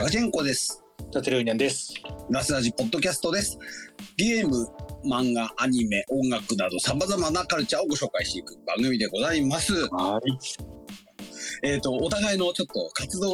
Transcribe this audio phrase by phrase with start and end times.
[0.00, 0.82] カカチェンコです。
[1.12, 1.92] タテルーニャンです。
[2.30, 3.58] ラスラジポッドキャストです。
[4.16, 4.66] ゲーム、
[5.04, 9.74] 漫画、アニメ、音楽など様々なカルチャーをご紹介していく番組でございます。
[9.90, 11.68] はい。
[11.68, 13.28] えっ、と、お互いのちょっと活動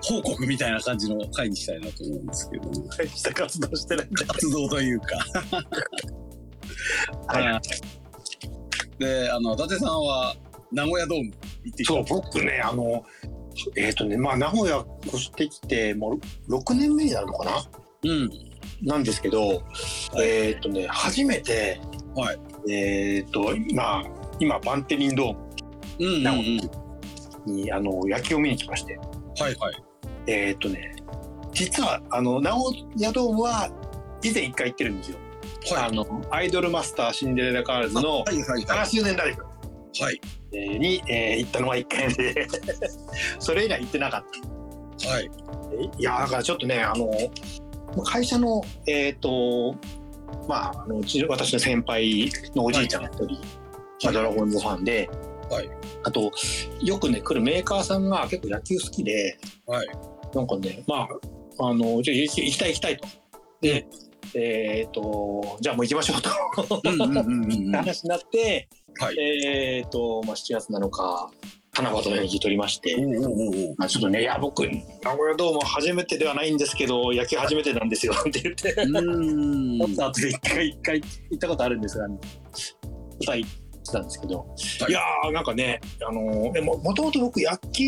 [0.00, 4.08] 報告みたいな感じの回にしたいなと思うんですけども、大した活動してない。
[4.08, 5.18] 活動というか。
[7.28, 8.98] はい。
[8.98, 10.34] で、あの、伊達さんは
[10.72, 11.30] 名古屋ドーム
[11.64, 13.04] 行ってきたそう、僕ね、あの、
[13.76, 16.18] えっ、とね、まあ、名古屋越してきて、も
[16.48, 17.52] う6年目になるのかな？
[18.04, 18.30] うん。
[18.82, 19.62] なんですけど、
[20.20, 21.80] えっ、とね、初めて、
[22.14, 22.72] はい。
[22.72, 24.04] えっ、と、まあ、
[24.38, 25.36] 今、バンテリンドー
[26.00, 26.22] うんうんうん。
[26.22, 26.62] 名古屋
[27.46, 28.96] ムに、あの、野球を見に来まして、
[29.38, 29.84] はいはい。
[30.26, 30.96] えっ、とね、
[31.52, 32.64] 実は、あの、名古
[32.96, 33.70] 屋ドームは、
[34.22, 35.18] 以前一回行ってるんですよ。
[35.72, 39.42] はいあの、アイドルマスターシンデレラガールズのはいはいは7周年ライブ。
[39.94, 40.02] い。
[40.02, 40.20] はい。
[40.54, 42.46] えーに、えー行ったのは1回目で
[43.38, 44.24] それ以来行ってなかっ
[45.00, 45.30] たはい。
[45.98, 47.10] いやだからちょっとねあの
[48.04, 49.74] 会社のえっ、と
[50.48, 53.34] まああの私の先輩のおじいちゃんが一人、
[54.04, 55.08] まあドラゴンズファンで、
[55.50, 55.68] はい
[56.02, 56.30] あと
[56.82, 59.88] よくね来るメーカーさんが結構野球好きではい。
[60.34, 61.08] なんかねま
[61.58, 63.08] ああのじゃあ行きたい行きたいと。
[63.60, 63.86] で、
[64.34, 67.74] えっ、とじゃあもう行きましょうとうんうんうんうんうん。
[67.74, 67.84] はい。
[67.84, 68.68] 話になって、
[69.18, 71.30] えっ、と、まあ、7月7日、
[71.76, 72.96] 七夕の日取りまして、
[73.76, 74.70] まあ、ちょっとね、いや、僕、名
[75.16, 79.78] 古屋ドーム初めてではないんですけど、野球初めてなんですよ って言って、うーん。
[79.78, 83.50] 持った後で一回、一回行ったことあるんですが、答え行っ
[83.84, 84.44] てたんですけど、は
[84.88, 84.90] い。
[84.90, 87.84] い、やー、なんかね、あのーでも、もともと僕、野球、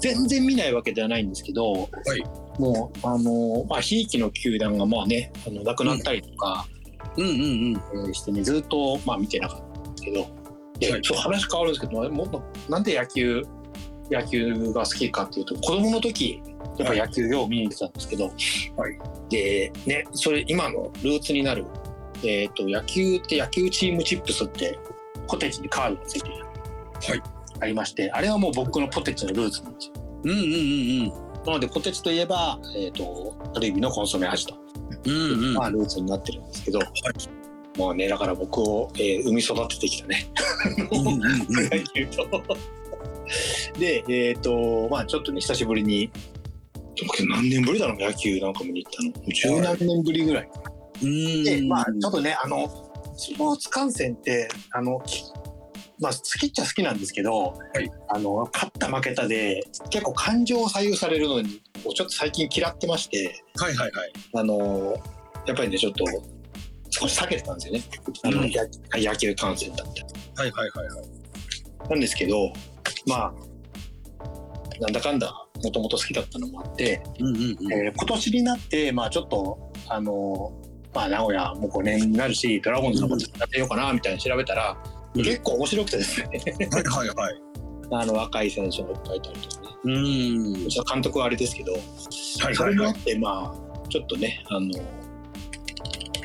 [0.00, 2.60] 全然見ないわけではないんですけど、い。
[2.60, 6.66] もう、あのーまあ、ひいきの球団が、まあね、あの亡くなったりとか、
[7.16, 7.72] うんうんうん。
[7.72, 9.75] えーしてね、ずっと、まあ、見てなかった
[10.06, 10.26] けど、
[10.78, 13.42] で、はいちょっと話変わるんですけど、もっと、なんで野球、
[14.10, 16.42] 野球が好きかっていうと、子供の時、
[16.78, 21.66] やっぱ野球を見に行ってたんですけど、はいで、ね、それ、今のルーツになる、
[22.22, 24.78] えっ、と、野球って野球チームチップスって、
[25.26, 26.34] ポテチにカードがついてる。
[26.36, 26.40] は
[27.16, 27.22] い。
[27.60, 29.94] ありまして、あれはもう僕のポテチのルーツなんですよ。
[30.24, 34.54] うんうんうんなので、ポテチといえば、えっ、と、ある意味のコンソメ味と。
[35.04, 35.12] うん。
[35.12, 35.54] うんうん。
[35.54, 36.80] まあ、ルーツになってるんですけど、
[37.76, 40.26] もうね、だから僕を、えー産み育ててきたね。
[43.78, 46.10] で、えっ、と、まあちょっとね、久しぶりに、
[47.06, 49.12] 僕何年ぶりだろう、野球なんか見に行ったの。
[49.32, 50.48] 十何年ぶりぐらい。
[51.02, 51.44] うん。
[51.44, 52.68] で、まあちょっとね、あの、
[53.16, 55.24] スポーツ観戦って、あの、き
[55.98, 64.12] まあ好きっちゃ好きなんですけど、いあの、勝った負けたで、結構感情を左右されるのに、ちょっと最近嫌ってまして、はいはいはい。
[64.34, 64.96] あの、
[65.46, 66.04] やっぱりね、ちょっと、
[66.98, 67.82] 少し避けてたんですよね。
[68.24, 70.02] あの、うん野野球観戦だって。
[70.02, 71.88] はいはいはいはい。
[71.90, 72.52] なんですけど、
[73.06, 73.34] まあ、
[74.80, 77.72] なんだかんだ、もともと好きだったのもあって、うんうんうん。
[77.72, 80.52] えー今年になって、まあちょっと、あの、
[80.94, 84.76] まあ名古屋もう5年になるし、ドラゴンズのことやってみようかな、みたいに調べたら、
[85.14, 87.34] うん結構面白くてですね、はいはいはい。
[87.92, 90.84] あの、若い選手もいっぱいいたりとかね、うーん。
[90.92, 92.74] 監督はあれですけど、はいそはいはい。
[92.74, 93.54] れもあって、ま
[93.84, 94.66] あ、ちょっとね、あの、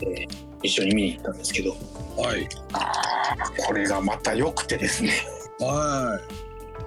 [0.03, 1.71] えー一緒に見に行ったんですけど、
[2.17, 2.47] はい。
[3.65, 5.11] これがまた良くてですね、
[5.59, 6.19] は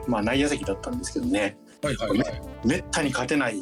[0.07, 1.87] まあ内野席だったんですけどね、い。
[1.87, 2.43] はいはいはい。
[2.65, 3.61] めったに勝てない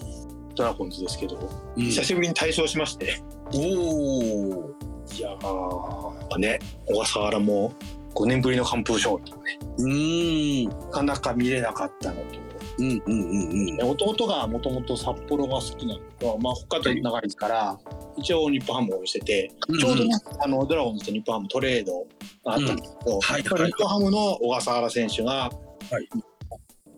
[0.55, 1.37] ドラゴンズですけど、
[1.77, 4.75] うん久しぶりに大勝しまして、おお。
[5.15, 7.73] いやー、やっぱね、小笠原も
[8.15, 10.71] 5年ぶりの完封勝利とね、うーん。
[10.71, 13.35] なかなか見れなかったのと、うんうんう
[13.75, 13.91] んうん。
[13.91, 17.79] 弟がもともと札幌が好きなのと、まあ、北海道長いですから、
[18.17, 22.07] 一応日本ハムを応援してて、ちょうどね、あのドラゴンズと日本ハムトレード
[22.45, 26.09] があったんですけど、んはいはい日本ハムの小笠原選手が、はい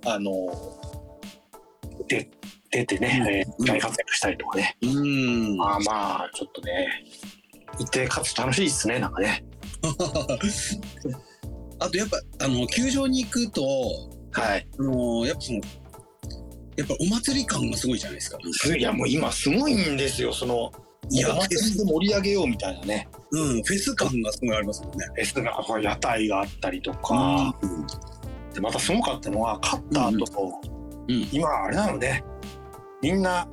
[0.06, 0.30] あの
[2.08, 2.28] で
[2.70, 5.56] 出てね、えー大活躍したりとかね、うーん。
[5.56, 6.88] まあまあ、ちょっとね、
[7.78, 9.44] 行って勝つと楽しいですね、なんかね。
[11.78, 13.62] あとやっぱあの球場に行くと
[14.34, 14.66] はい。
[14.78, 15.60] あのやっぱその
[16.76, 18.38] やっぱお祭り感がすごいじゃないですか。
[18.76, 20.72] いや、もう今すごいんですよ、その、
[21.10, 25.06] いやお祭りで盛り上げようみたいなね、うん、フェス感がすごいありますもんね。
[25.14, 27.54] フェスが、屋台があったりとか、
[28.54, 30.60] でまたすごかったのは、勝った後、
[31.08, 32.24] うん今あれなのね、
[33.02, 33.46] みんな、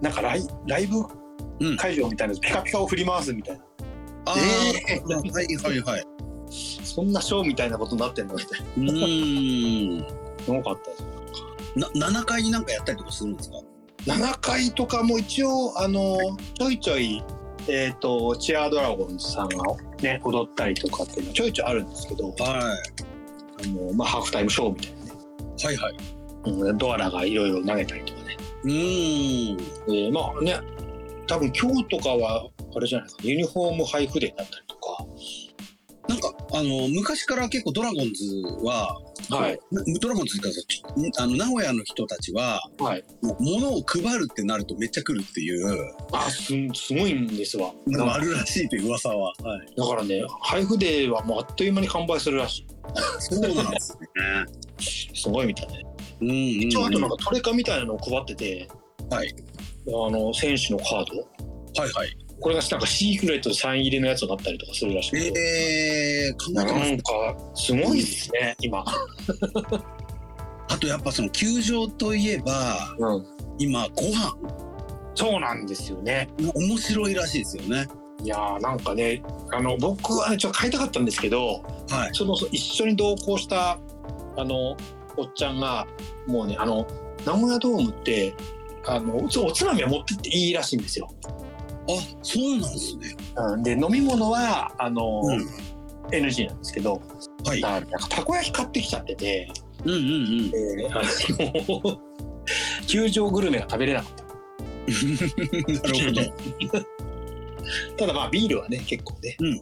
[0.00, 0.98] なんかライライブ
[1.60, 3.64] うん会場みたいな、ピカピカを振り回すみたいな、
[4.26, 4.34] あ
[4.88, 6.04] えあ、はいはいはい。
[6.50, 10.19] そんなショーみたいなことになってんのみたいな、うーん。
[10.44, 11.04] すごかったです。
[11.76, 13.56] な7階になんかやったりとかするんですか
[14.06, 16.16] ？7回とかも一応あの
[16.58, 17.22] ちょいちょい
[17.68, 19.62] えっ、とチアドラゴンズさんが
[20.00, 22.36] ね踊ったりとかっていうのはちょいちょいあるんですけどはい。
[22.42, 25.12] あの、まあ、ハーフタイムショーみたいなね
[25.62, 25.94] はいはい。
[26.46, 29.60] うんドアラがいろいろ投げたりとかねうーん。
[29.88, 30.58] えーまあね
[31.26, 35.06] 多分今日とかはあれじゃないですかユニフォーム配布デーだったりとか
[36.10, 38.24] なんか、あの、昔から結構ドラゴンズ
[38.64, 39.00] は、
[39.36, 40.60] はいなドラゴンズかさ、
[41.22, 43.04] あの、名古屋の人たちは、はい
[43.38, 47.72] 物を配るってなるとめっちゃ来るっていうあすすごいんですわ
[48.12, 49.32] あるらしいという噂は。
[49.42, 49.74] はい。
[49.76, 52.66] だからね配布デーはもうあっという間に完売するらし
[53.18, 54.08] そうなんですね。
[54.78, 55.82] い すごいみたいね
[56.20, 56.40] うんうん、うん。
[56.62, 58.68] 一応あとなんかトレカみたいなのを配ってて
[59.10, 59.34] はい。
[59.86, 62.16] あの選手のカードはいはい。
[62.40, 66.66] これがなんかシークレットでサイン入りのやつになったりとかするらしくて、えー、なん
[66.98, 68.84] かすごいですね、今、
[70.68, 73.26] あとやっぱその球場といえば、うん、
[73.58, 74.32] 今ご飯
[75.14, 77.86] そうなんですよね面白いらしいですよね。
[78.22, 79.22] いやーなんかね
[79.52, 82.10] あの僕はねちょっと買いたかったんですけどはい。
[82.12, 83.78] その一緒に同行した
[84.36, 84.76] あの
[85.16, 85.86] おっちゃんが
[86.26, 86.86] もうねあの
[87.26, 88.34] 名古屋ドームって
[88.86, 91.08] あのおつまみは持ってっていいらしいんですよ。
[91.98, 93.16] あ、そうなんですね。
[93.36, 95.46] うん、で飲み物はあの、うん
[96.12, 97.00] NG なんですけど、
[97.44, 97.64] はい。
[97.64, 99.52] あなんかたこ焼き買ってきちゃってて、
[99.84, 100.50] うんうんうん。
[100.52, 101.02] えーあ
[101.68, 102.00] の
[102.88, 104.24] 球場グルメが食べれなかった。
[104.24, 106.32] なる
[106.68, 106.86] ほど。
[107.96, 109.60] ただまあビールはね結構ね、うん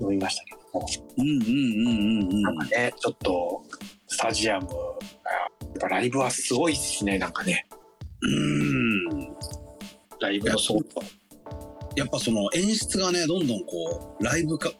[0.00, 0.86] 飲みましたけども
[1.18, 3.62] うんうんうんうんうんなんかねちょっと
[4.08, 7.66] スタジアムあやっぱライブはすごいっすねなんかね
[8.22, 9.36] うん。
[10.22, 10.78] ライブのそう
[11.96, 14.70] やっぱその演出がね、どんどんこう、ライブか、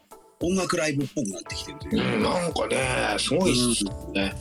[0.41, 2.31] 音楽ライブっぽくなってきてるといううんか。
[2.41, 2.77] なんかね
[3.19, 4.35] すごいっすね、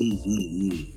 [0.00, 0.94] うんうんうん。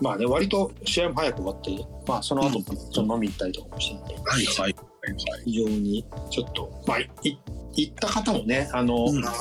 [0.00, 5.42] まあね割と試合も早く終わってまあその後もちょっと飲み行ったりとかもしてたんではいはいはいはい。
[5.44, 7.08] 非常にちょっとまあい
[7.76, 9.32] 行った方もねあの、うんな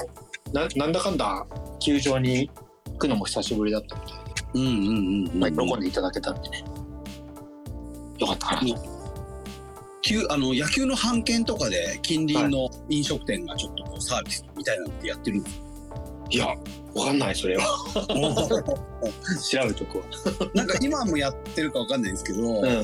[0.75, 1.45] なんだかんだ
[1.79, 2.49] 球場に
[2.85, 5.39] 行くのも久しぶりだったみたいでうんうんうんうん。
[5.39, 6.63] まあ、喜んでいただけたんでね。
[8.19, 8.75] よかったかな
[10.29, 15.67] あの野球の版権とかで近隣の飲食店がちょっとこうサービスみたいなのってやってるんです
[16.29, 16.47] いや、
[16.93, 17.63] わかんない、それは。
[19.49, 20.03] 調べとくわ。
[20.53, 22.83] なんか今もやってるかわかんないんですけど、うん。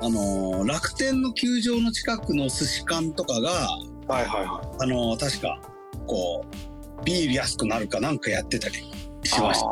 [0.00, 3.50] あの楽天の球場の近くの寿司館とかが
[4.06, 4.76] はいはいはい。
[4.80, 5.58] あの確か
[6.06, 6.44] こ
[7.00, 8.74] うビール安くなるかなんかやってたり
[9.24, 9.66] しました。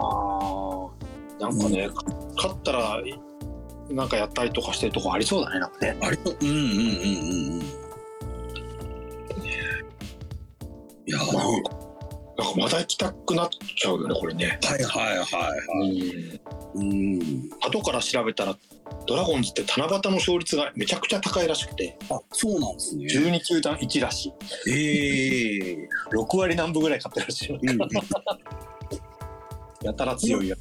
[1.44, 1.88] なんかね、
[2.36, 3.02] 勝ったら、
[3.92, 5.96] なんかやったりとかしてるとこありそうだね、なんかね。
[6.00, 7.62] あれとうんうんうんうんうん。
[11.04, 14.58] いやーまあなんかまた行きたくなっちゃうよね、これね。
[14.62, 16.40] はいはいはいはい。
[16.74, 16.82] うん。
[16.82, 16.84] う
[17.24, 17.50] ん。
[17.60, 18.56] 後から調べたら、
[19.06, 23.06] ドラゴンズって七夕の勝率がめちゃくちゃ高いらしくて、あそうなんですね。
[23.06, 24.70] 12球団1らしい。
[24.70, 27.58] ええ 6割何分ぐらい勝ってるらしいよ。
[27.60, 27.78] うん
[29.82, 30.56] やたら強いや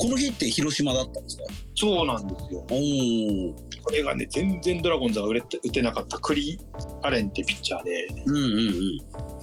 [0.00, 1.44] この日って広島だったんですか？
[1.74, 2.64] そうなんですよ。
[2.70, 3.54] おお。
[3.82, 6.58] これがね、全然ドラゴンズが売れて打てなかったクリ・
[7.02, 8.46] アレンってピッチャーで、うんうんう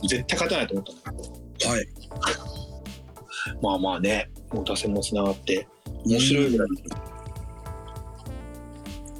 [0.04, 0.07] ん。
[0.07, 1.88] 絶対勝てないと思ったんだけど、はい。
[3.62, 5.68] まあまあね、もう打線もつながって、
[6.06, 6.68] 面白いぐらい。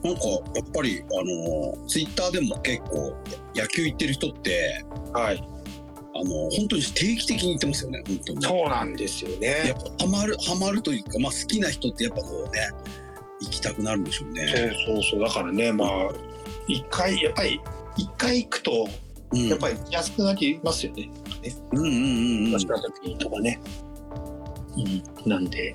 [0.04, 3.16] なんかやっぱりあのツイッターでも結構
[3.56, 5.44] 野球行ってる人ってはい。
[6.20, 8.42] あの本当に定期的に行ってますよね本当に。
[8.42, 9.76] そうなんですよやっね。
[10.00, 12.70] ぱハマるハマるというかまあ好きな人ってやっぱこうね
[13.42, 14.76] 行きたくなるんでしょうそうね。
[14.88, 15.20] そうそう。
[15.20, 15.90] だからね、まあ、
[16.68, 17.62] 一回、やっぱり、
[17.96, 18.88] 一回行くと、
[19.32, 21.10] うんやっぱり安くなりますよね。
[21.74, 22.44] うんうんうんうん。
[22.46, 23.60] 昔の時にとかね。
[24.78, 25.30] うん。
[25.30, 25.74] なんで、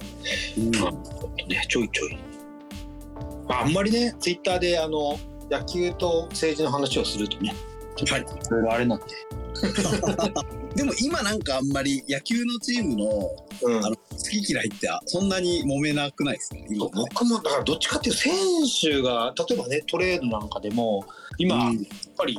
[0.58, 2.18] うんまあちょっとね、ちょいちょい。
[3.48, 5.18] まあ、あんまりね、ツイッターで、あの、
[5.50, 7.54] 野球と政治の話をするとね、
[7.94, 9.04] ちょっとはいいろいろあれなんで。
[10.74, 13.30] でも今なんかあんまり野球のチームの
[13.62, 13.84] うん。
[13.84, 16.56] あの好き嫌いってそんなに揉めなくないですか？
[16.68, 16.90] 今ね。
[16.94, 18.32] 僕もだからどっちかっていうと選
[18.80, 21.04] 手が例えばねトレードなんかでも
[21.38, 22.38] 今やっうんぱり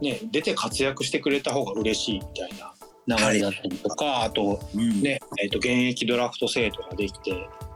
[0.00, 2.72] ね出て活躍してくれた方が嬉しいみたいな
[3.18, 5.00] 流れだったりとか、あとうん。
[5.02, 7.32] ね、えー、と現役ドラフト制度ができて、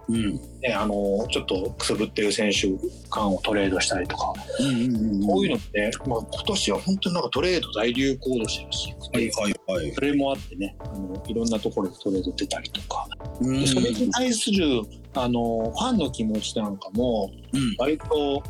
[0.09, 0.35] うん。
[0.61, 2.69] ね、あのちょっとくすぶってる選手
[3.11, 9.93] 間をトレードしたりとか、うんうんうんこういうのって、まあ、今年は本当になんかトレード大流行度してるしはいはいはい。
[9.93, 13.07] それもあってねあのいろんなところでトレード出たりとか、
[13.41, 13.61] うん。
[13.61, 14.83] でそれに対する
[15.15, 17.75] あのファンの気持ちなんかもうん。
[17.79, 18.43] 割と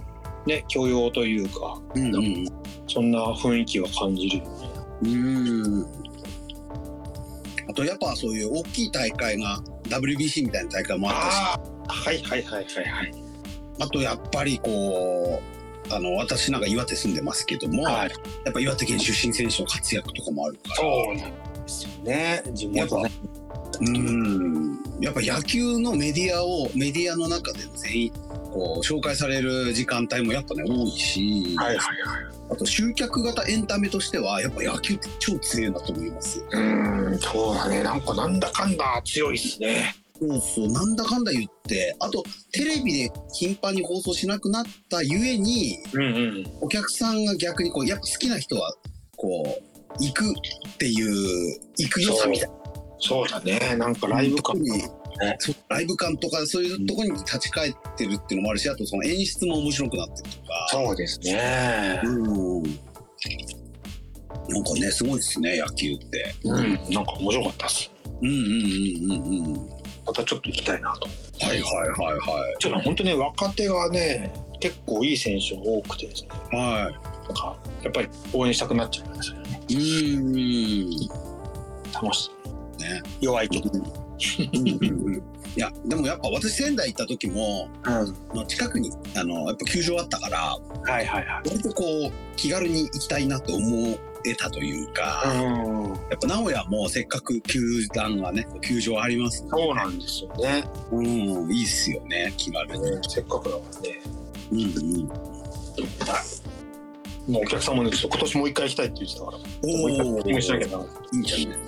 [0.46, 2.46] ね許容というかうんうん。
[2.88, 4.50] そんな雰囲気は感じるよね。
[5.02, 5.86] うん。
[7.68, 13.14] あとやっぱそういう大きい大会が WBC みたいな大会もあったしはいはいはいはいはい。
[13.80, 15.42] あとやっぱりこ
[15.90, 18.10] うあの私なんか岩手住んでますけども、はい、
[18.44, 22.42] やっぱ岩手県出身選手の活躍とかもあるからそうなんですよね。
[22.52, 23.10] 地元ね。
[23.80, 28.10] うんやっぱ野球のメディアをメディアの中で全員
[28.52, 32.35] こう紹介される時間帯もやっぱね多いし、はいはいはい。
[32.50, 37.82] あと集客型エンタメとしてはやっぱ野球って超強いなと思いますうーん、そうだね。
[37.82, 39.94] なんかなんだかんだ強いっすね。
[40.18, 46.46] そうそうなんだかんだ言ってあとテレビで頻繁に放送しなくなったゆえにうんうん。
[46.62, 48.74] お客さんが逆にこうやっぱ好きな人は
[49.16, 49.44] こ
[50.00, 50.32] う行くっ
[50.78, 52.54] ていう行く良さみたいな
[52.98, 53.76] そうだね。
[53.76, 54.82] なんかライブ感特に
[55.68, 62.00] ライブ感とかそういうところに立ち返ってるっていうのもあるしあとその演出も面白くなってるとかそうですね。
[62.04, 62.62] うん
[64.48, 67.90] なんかねすごいですね野球ってうん、なんか面白かったっす。
[68.22, 71.08] うんうんうんうんうんまたちょっと行きたいなと。
[71.44, 76.28] はいはいはいはいちょっと本当ね、若手がね、結構いい選手が多くてですね。
[76.52, 76.90] は
[77.26, 79.60] なんか、やっぱり応援したくなっちゃいますよね。
[79.68, 80.90] いうん
[81.92, 82.30] 楽し
[82.78, 82.82] い。
[82.82, 83.02] ね。
[83.20, 84.05] 弱いけど。
[84.18, 87.68] いやでもやっぱ私仙台行った時も
[88.34, 88.46] うん。
[88.46, 90.56] 近くにあのやっぱ球場あったから
[90.86, 91.26] いはいはい。
[91.48, 95.88] 割とこう気軽に行きたいなと思えたというか、うん。
[95.88, 100.64] やっぱ名古屋もせっかく球団がね球場ありますそうなんですよね。
[100.92, 101.06] うん
[101.52, 104.00] いいっすよね気軽に、ねせっかくだからね。
[104.52, 104.64] うんう
[105.04, 105.10] ん
[107.26, 109.48] もうお客さんもね、今年もう一回行きたいって言ってたから、おブ
[110.20, 110.84] ッキングしなきゃな。
[110.84, 111.58] いいんじゃない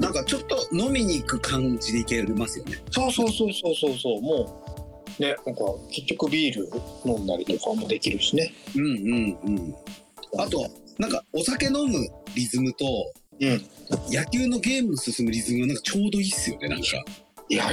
[0.00, 2.82] なんかちょっと飲みに行く感じで行けますよね。
[2.90, 3.98] そうそうそうそうそう。
[3.98, 4.22] そう。
[4.22, 4.70] も
[5.18, 6.70] う、ね、なんか結局ビール
[7.04, 8.52] 飲んだりとかもできるしね。
[8.74, 9.74] うんうんうん。
[10.38, 10.66] あと
[10.98, 12.86] なんかお酒飲むリズムと
[13.40, 13.66] うん。
[14.10, 16.86] 野球のゲーム進むリズムがなんかちょうどいいっすよねなんか。
[17.50, 17.70] いや、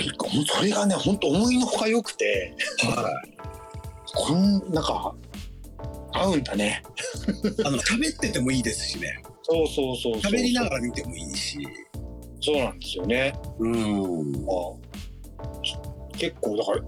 [0.47, 3.37] それがね、本当思いのほか良くて、はい。
[4.13, 5.13] こんなんか、
[6.15, 6.81] 合うんだね。
[7.65, 9.21] あの喋っててもいいですしね。
[9.43, 10.13] そうそうそう。
[10.15, 11.57] 喋りながら見てもいいし。
[12.41, 13.33] そうなんですよね。
[13.59, 14.31] うん。
[14.45, 14.53] ま
[15.39, 16.81] あ、結構だから、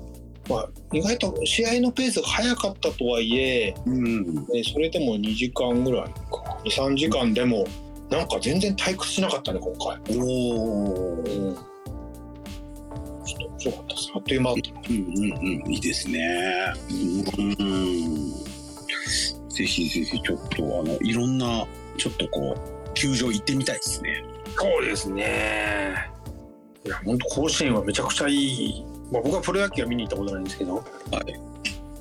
[0.49, 4.35] まあ、意外と試合のペースが速かったとはいえ、うん。
[4.35, 6.59] ね、それでも2時間ぐらいか。
[6.65, 7.65] 23時間でも
[8.09, 11.25] なんか全然退屈しなかったね今回、おおうん、
[13.25, 13.95] ちょっと面白かった。
[13.95, 14.89] ですあっという間だった。
[14.89, 15.73] うんうんうん。
[15.73, 16.73] いいですね。
[16.89, 18.46] うん
[19.57, 21.65] ぜひぜひちょっとあのいろんな
[21.97, 24.23] ちょっとこう球場行ってみたいですね。
[24.55, 26.11] そうですね。
[26.85, 30.85] いや本当甲子園はめちゃくちゃいい、まあ、僕はプロ野球は見に行ったことないんですけどはい。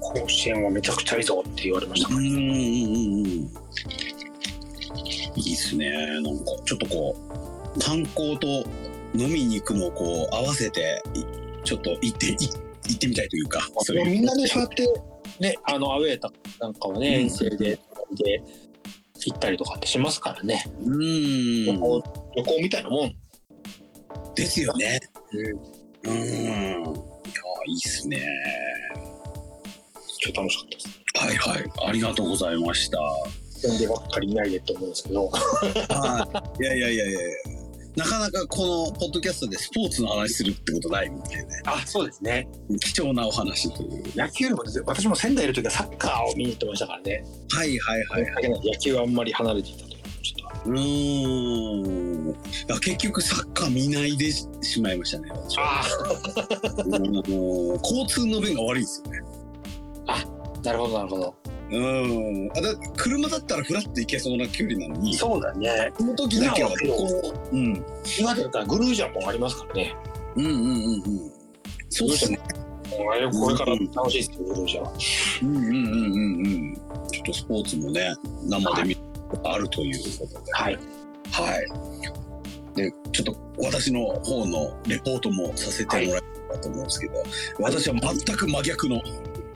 [0.01, 2.09] 甲子園はめちゃくちゃいいぞって言われました。
[2.09, 3.51] うんうんうんうん
[5.39, 5.91] いいっすね。
[6.21, 7.17] なんかちょっとこ
[7.75, 8.47] う観光と
[9.15, 11.25] 飲みに行くのをこう合わせてい
[11.65, 13.61] ちょっと行ってい行ってみたいというか
[14.05, 14.87] みんなねそうやって
[15.40, 17.14] ねあのアウェーとかなんかはね、うん。
[17.23, 17.78] 遠征でで
[19.25, 21.00] 行ったりとかってしますからね、うん。
[21.66, 22.02] 旅行
[22.37, 23.14] 旅行みたいなもん、
[24.35, 25.00] ですよね。
[26.05, 26.16] うん、うん。
[26.16, 26.78] いや
[27.69, 28.21] いいっすね。
[30.21, 31.00] ちょっと楽しかったです。
[31.16, 31.88] はいはい。
[31.88, 32.99] ありがとうございました。
[33.50, 35.28] 宣伝ばっかり見ないでって思うんですけど。
[35.28, 36.62] はい。
[36.62, 37.19] いやいやいやいや
[37.97, 41.37] なかなかこのポッドキャストでスポーツの話するってことないんで。
[41.37, 42.47] ねあそうですね。
[42.81, 44.03] 貴重なお話という。
[44.15, 48.50] 野球よりも私も仙台いる時はサッカーを見に行ってましたからね、はいはいはいはい。
[48.50, 49.97] 野球はあんまり離れていたという。
[50.23, 52.37] ちょっとうーん
[52.81, 55.31] 結局サッカー見ないでししまいましたね。
[55.57, 55.83] あ
[56.85, 57.03] うん。
[57.83, 59.21] 交通の便が悪いですよね。
[60.09, 60.25] あ
[60.62, 61.35] なるほどなるほど
[61.70, 62.50] うん。
[62.56, 65.92] あだ車だったらフラッと行けそうな距離なのにそそうだね。
[66.00, 67.85] の時だけは今はこう、うん、
[68.18, 69.96] 今だったらグルージャンもありますからね。
[70.37, 71.32] うんうんうんうん。
[71.88, 72.38] そうっすね。
[72.88, 74.92] これから楽しいですよグルージャンは。
[75.42, 76.75] うんうんうんうんうん。
[77.11, 80.52] ちょっとスポーツもね生で見ることあるということで。
[80.52, 80.78] はい。
[81.32, 81.96] はい。
[82.76, 87.14] で、ちょっと私の方のレポートもさせてもらえればと思うんですけど、
[87.58, 89.00] 私は全く真逆の、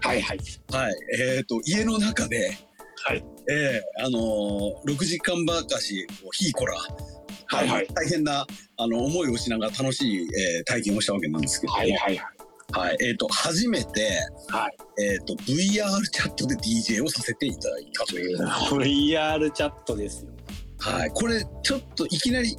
[0.01, 0.39] はいはい。
[0.73, 0.95] はい、
[1.37, 2.57] えっ、と、家の中で、
[3.03, 3.25] はい。
[3.51, 6.75] ええあのー、6時間ばかし、こうヒーコラ、
[7.47, 7.87] はいはい。
[7.95, 12.21] 大変な、あの、思いをしながら楽しい、えー体験をしたわけなんですけども、はいはい
[12.73, 14.11] はい、えっ、と、初めて、
[14.49, 15.03] はい。
[15.03, 18.39] えっ、と、VR チャットで DJ をさせていただいたという。
[18.39, 20.31] VR チャットですよ。
[20.79, 22.57] はい、これちょっといきなり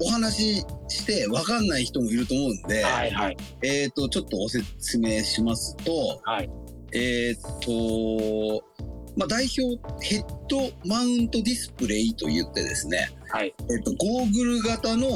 [0.00, 3.36] お話しして分かんない人もいると思うんで、はいはい。
[3.62, 6.50] えっ、とちょっとご説明しますと、はい
[6.92, 8.64] えっ、と
[9.16, 13.54] まあ代表ヘッドマウントディスプレイと言ってですね、はい。
[13.70, 15.06] えっ、とゴーグル型の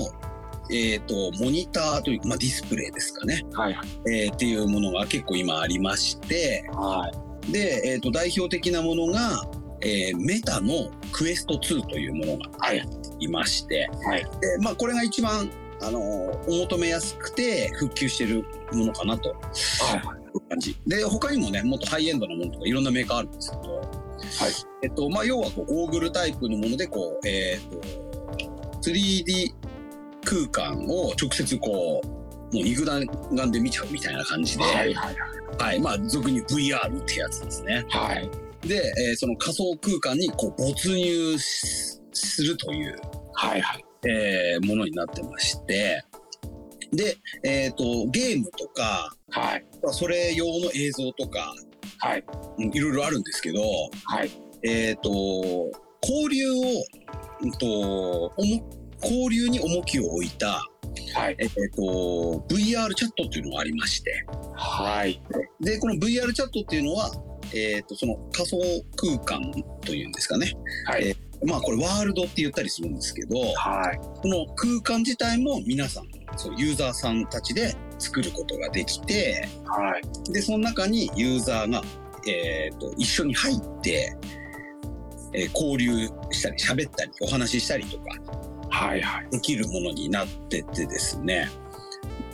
[0.71, 3.89] えっ、とモニターというまあディスプレイですかね、はいはい。
[4.11, 7.11] えーっていうものが結構今ありまして、は
[7.49, 7.53] い。
[7.53, 9.43] でえっ、と代表的なものが、
[9.81, 12.87] えーメタのクエスト2というものがはい。
[13.21, 14.23] いまして、はい。
[14.41, 15.49] でまあ、これが一番
[15.83, 19.31] あの、お求めやすくて復旧してるものかなと。
[19.31, 19.37] は
[20.21, 20.24] い。
[20.41, 20.77] 感じ。
[20.87, 23.83] で、他にもね、もっとハイエンドなものとかいろんなメーカーあるんですけど、
[24.83, 29.55] えっと、まあ、要はこう、ゴーグルタイプのもので、こう、えっと、3D
[30.25, 32.07] 空間を直接こう、
[32.55, 35.17] もう肉弾眼で見ちゃうみたいな感じで、はいはい
[35.59, 35.81] はい。
[35.81, 37.85] まあ、俗に VR ってやつですね。
[37.89, 38.31] はい。
[38.67, 42.97] で、えーその仮想空間にこう没入しするという、
[43.35, 43.85] はいはい。
[44.09, 46.05] えーものになってまして、
[46.97, 49.67] で、えっ、と、ゲームとか、はい。
[49.93, 51.55] それ用の映像とか、
[51.99, 52.25] はい。
[52.59, 53.61] うんいろいろあるんですけど、
[54.05, 54.31] はい。
[54.63, 55.11] えっ、と、
[56.03, 56.55] 交流を、
[57.43, 58.33] うんと、
[59.03, 60.63] 交流に重きを置いた、
[61.15, 61.37] はい。
[61.39, 64.25] えっ、と、VR チャットっていうのがありまして、
[64.55, 65.21] はい。
[65.61, 67.11] で、この VR チャットっていうのは、
[67.55, 68.59] えっ、と、その仮想
[68.97, 69.53] 空間
[69.85, 70.53] というんですかね。
[70.87, 73.99] はいえまあ、これワールドって言ったりするんですけど、はい。
[73.99, 80.33] この空間自体も皆さん、そうユーザーさんたちで作ることができて、はい。
[80.33, 81.83] で、その中にユーザーが、
[82.27, 84.17] えっ、と、一緒に入って、
[85.33, 88.05] えー交流したり、喋ったり、お話ししたりとか、
[88.71, 89.01] はい。
[89.01, 89.31] はい。
[89.31, 91.49] できるものになっててですね。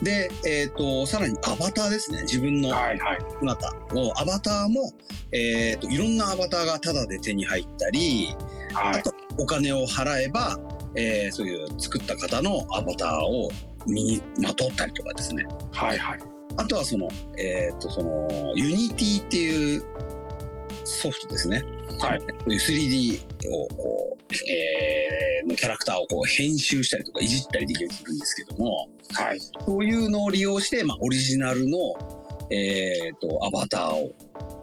[0.01, 2.21] で、えっ、と、さらにアバターですね。
[2.23, 2.99] 自分のはい。
[2.99, 3.19] はい。
[3.39, 4.91] 姿を、アバターも、
[5.31, 8.35] えっ、と、いろんなアバターがタダで手に入ったり、
[8.73, 8.99] はい。
[8.99, 10.59] あと、お金を払えば、
[10.95, 13.49] えーそういう作った方のアバターを
[13.87, 15.45] 身にまとったりとかですね。
[15.71, 15.97] はい。
[15.97, 16.19] はい。
[16.57, 17.07] あとはその、
[17.37, 19.83] えっ、と、その、 Unity っていう
[20.83, 21.63] ソフトですね。
[21.99, 22.19] はい。
[22.19, 29.39] そういう 3D をこう、えーのキャラクターをこう編集したりとかいじったりできるんですけども、はい。
[29.39, 31.77] そういうのを利用して、まあ、オリジナルの、
[32.49, 34.13] えっ、と、アバターを、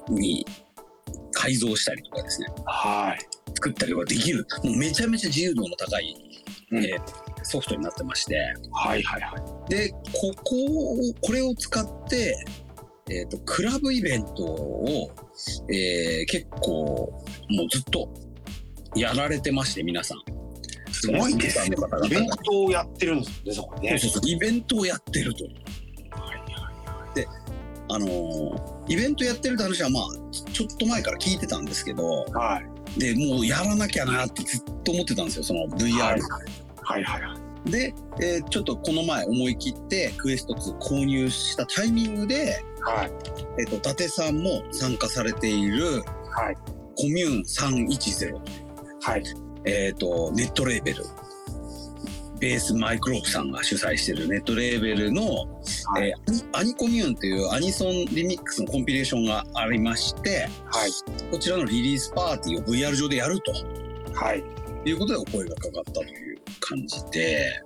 [0.08, 0.46] に
[1.32, 2.46] 改造したりとかですね。
[2.66, 3.18] はい。
[3.54, 4.46] 作ったりとかできる。
[4.64, 6.16] もうめちゃめちゃ自由度の高い、
[6.70, 8.36] うんえーソフトになってまして。
[8.72, 9.02] はい。
[9.02, 9.20] はい。
[9.20, 9.34] は
[9.66, 9.70] い。
[9.70, 9.98] で、こ
[10.44, 12.36] こを、これを使って、
[13.10, 15.10] えっ、と、クラブイベントを、
[15.72, 18.08] えー結構、もうずっと
[18.94, 20.18] やられてまして、皆さん。
[20.92, 21.76] すごいですね。
[22.04, 23.90] イベントをやってるんですね、そこね。
[23.98, 25.44] そうそうそうイベントをやってると。
[27.90, 32.62] あのーイベントやってるって話はまあ、ちょっと前から聞いてたんですけど、は
[32.96, 33.00] い。
[33.00, 35.98] で、もうやらなきゃなってずっと思ってたんですよ、その VR。
[35.98, 36.20] はい。
[36.80, 37.04] はい。
[37.04, 37.37] はい。
[37.70, 43.10] で、えーちょっとこの前思い切ってクエスト2購入したタイミングで、はい。
[43.60, 46.56] えっ、と、伊達さんも参加されている、はい。
[46.96, 48.40] コミューン310、
[49.02, 49.24] はい。
[49.64, 51.04] えっ、と、ネットレーベル、
[52.38, 55.22] ベースマイクロープさんが主催しているネットレーベルの、
[55.92, 60.90] はいえーアニアニコミューンっていうアニソンリミックスのコンピレーションがありまして、はい。
[61.30, 63.52] こちらのリリースパーティーを VR 上でやると
[64.14, 64.44] はい。
[64.84, 66.27] いうことでお声がかかったという
[66.68, 67.62] 感じで、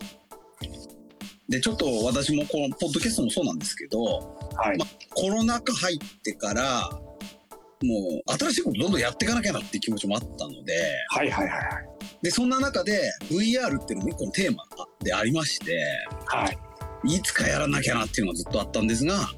[1.49, 4.79] で、ちょっと私もこのポッドキャストもそうなんですけど、はい。
[5.11, 6.89] コロナ禍入ってから、
[7.85, 10.75] もう新しいことどんどんやっていかなきゃなっていう気持ちもあったので、
[11.09, 11.31] はい。
[11.31, 11.49] はい。
[11.49, 11.63] はい。
[12.23, 14.65] で、そんな中で VR っていうのも一個のテーマ
[15.01, 15.79] でありまして、
[16.27, 16.49] は
[17.05, 17.17] い。
[17.17, 19.29] いつかやらなきゃなっていうのがずっとあったんですが、まあ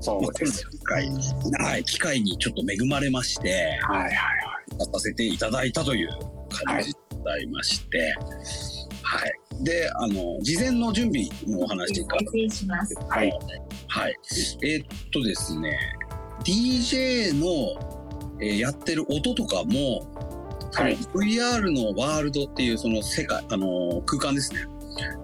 [0.00, 0.66] そうです。
[0.72, 1.08] 今回、
[1.64, 4.02] はい、機会にちょっと恵まれまして、はい。
[4.02, 4.12] はい。
[4.78, 6.08] やさせていただいたという
[6.48, 8.81] 感じでございまして、はい。
[9.62, 12.94] で、あの、事前の準備のお話が、失礼します。
[13.08, 13.30] はい。
[13.88, 14.16] はい。
[14.62, 15.78] えーっとですね、
[16.44, 17.78] DJ の、
[18.40, 20.00] えーやってる音とかも、
[20.72, 20.96] はい。
[20.96, 24.60] VR のワールドっていうその世界、あのー空間ですね、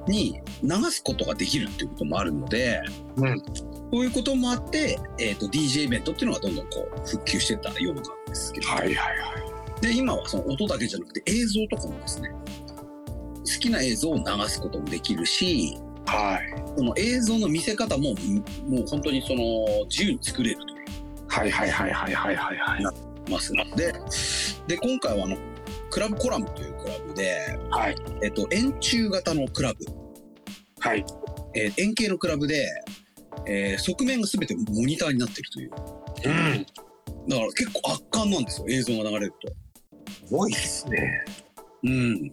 [0.06, 2.80] に流すことができるっていうこともあるので、
[3.16, 3.42] うん。
[3.90, 8.94] そういうこともあって、えーっと DJ イベントっていうのがどんどんこう復旧してったようなんですけど、はい。
[8.94, 9.80] はい。
[9.80, 12.30] で、今はその音だけじゃなくて映像とかもですね、
[13.54, 16.62] 好きな映像を流すこともできるし、はい。
[16.76, 18.14] その映像の見せ方も、
[18.66, 20.78] もう本当にその自由に作れるという
[21.28, 21.50] はい。
[21.50, 21.70] はい。
[21.70, 21.92] はい。
[21.92, 22.14] はい。
[22.14, 22.36] はい。
[22.36, 22.56] はい。
[22.56, 23.30] はい。
[23.30, 23.92] ますので、
[24.66, 25.36] で、今回はあの、
[25.90, 27.96] クラブコラムというクラブで、はい。
[28.22, 29.84] えっと、円柱型のクラブ、
[30.80, 31.04] はい。
[31.54, 32.66] えー円形のクラブで、
[33.46, 35.70] えー側面が全てモニターになってるという。
[36.24, 36.66] うん。
[37.28, 39.48] だから結構圧巻なんですよ、映像が流れると。
[40.28, 41.24] すごいですね。
[41.84, 42.30] うん。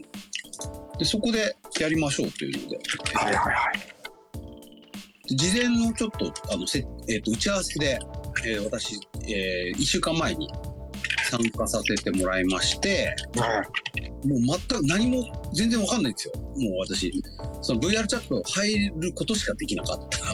[0.97, 2.79] で、そこでやりましょうというので、
[3.13, 3.33] はい。
[3.35, 3.53] はい。
[3.53, 5.35] はい。
[5.35, 7.99] 事前のちょっと、あの、せえっ、と、打ち合わせで、
[8.45, 10.47] えー私、え1週間前に
[11.29, 14.27] 参加させてもらいまして、はい。
[14.27, 16.33] もう全く何も全然わかんないんですよ。
[16.37, 17.11] もう私、
[17.61, 20.25] その VR チャット入ることしかできなかった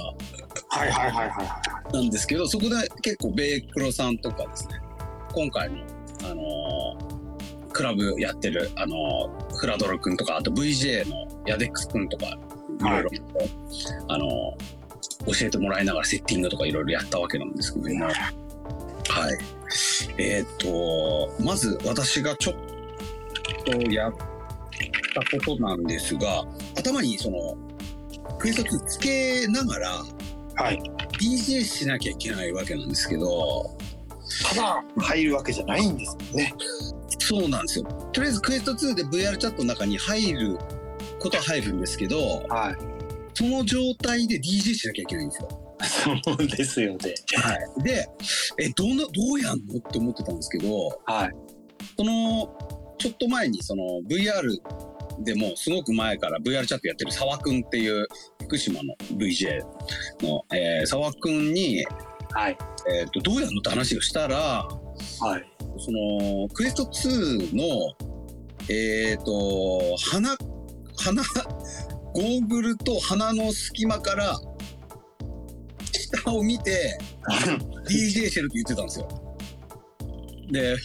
[0.78, 0.92] はい。
[0.92, 1.12] はい。
[1.12, 1.30] はい。
[1.30, 1.94] はい。
[1.94, 4.82] なんですけど、そこで結構ベイクロさんとかですね、
[5.34, 5.78] 今回の、
[6.24, 7.11] あのー
[7.72, 12.40] クラブやってる、あのーフラドル君とか、あと VJ のヤデックス君とかい
[12.82, 13.10] ろいろ、
[14.08, 14.28] あの、
[15.28, 18.16] 教えてもらいながらセッティングとかいろいろやったわけなんですけども、はい。
[20.18, 22.56] えっ、と、まず私がちょっ
[23.66, 24.14] とやっ
[25.14, 26.46] たことなんですが、
[26.78, 27.58] 頭にその、
[28.40, 29.90] クエスト2つけながら、
[30.56, 30.82] はい。
[31.20, 33.78] DJ しなきゃいけないわけなんですけど、
[34.50, 36.54] ただ入るわけじゃないんですね。
[37.32, 37.86] そうなんですよ。
[38.12, 40.58] とりあえずクエスト2で VR チャットの中に入る
[41.18, 42.76] ことは入るんですけど、はい。
[43.34, 46.20] その状態で DJ しなきゃいけないんですよ。
[46.26, 47.16] そうですよね。
[47.38, 47.84] はい。
[47.84, 48.10] で、
[48.60, 51.32] え、どんな、どうやんのって思ってたんですけど、はい。
[51.98, 58.06] その、ちょっと前にその VR でもすごく前から VR チャットやってる沢くんっていう
[58.44, 59.62] 福島の VJ
[60.22, 61.86] の、えー、沢くんに、
[62.34, 62.58] はい。
[62.94, 64.68] えっ、と、どうやんのって話をしたら、
[65.20, 65.46] はい。
[65.78, 67.96] そのクエスト2の
[68.70, 70.36] えっ、と鼻
[70.98, 71.24] 鼻
[72.14, 74.40] ゴーグルと鼻の隙間から
[75.92, 76.98] 下を見て
[77.90, 79.08] DJ してるって言ってたんですよ。
[80.52, 80.76] で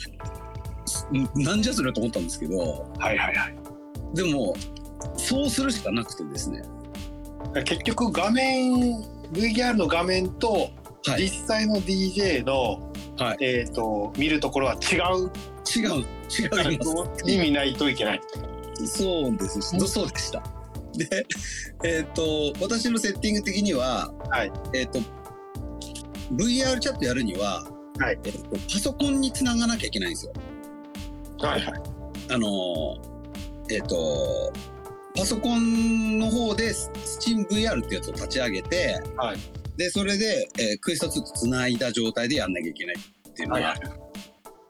[1.12, 2.58] んなんじゃそれと思ったんですけど
[2.98, 3.56] はいはいはい。
[4.14, 4.54] でも
[5.16, 6.62] そうするしかなくてですね
[7.64, 8.72] 結局画面
[9.32, 10.70] VR の画面と
[11.06, 12.85] はい実際の DJ の、
[13.18, 15.30] はいえっ、と見るところは違う
[15.74, 18.20] 違う違います意味ないといけない。
[18.84, 19.60] そうです。
[19.60, 20.42] そうでした。
[20.94, 21.26] で、
[21.84, 24.98] えっ、と、私のセッティング的には、はいえっ、と、
[26.32, 27.66] VR チャットやるには、
[27.98, 30.32] はいえっ、と、パソコンにつながなきゃいけないんですよ。
[31.40, 31.82] はいはい。
[32.30, 33.16] あのー
[33.68, 34.52] えっ、と、
[35.16, 39.36] パソコンの方で SteamVR ってやつを立ち上げて、はい
[39.76, 43.74] で、それで、えークエスト2とつないだ状態でやんなきゃいけないっていうのが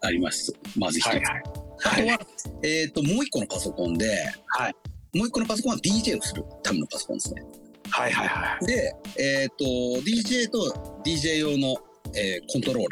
[0.03, 0.53] あります。
[0.77, 1.07] まず一つ。
[1.09, 1.43] はいはい。
[1.85, 2.19] あとは、
[2.63, 4.09] えっ、と、もう一個のパソコンで、
[4.49, 4.75] はい
[5.15, 7.43] もう一個のパソコンは DJ をするためのパソコンですね。
[7.89, 8.67] はいはいはい。
[8.67, 9.65] で、えっ、と、
[10.03, 11.77] DJ と DJ 用の、
[12.15, 12.85] えーコントロー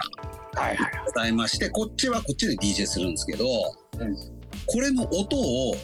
[0.57, 0.93] ラはいはい。
[0.93, 3.47] ーございまして、こっちはこっちで DJ するんですけど、
[3.99, 4.17] うん
[4.67, 5.75] これの音を、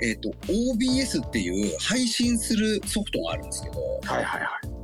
[0.00, 4.83] えっ、と、OBS っていう配信するソフトがあるんですけど、はいはいはい。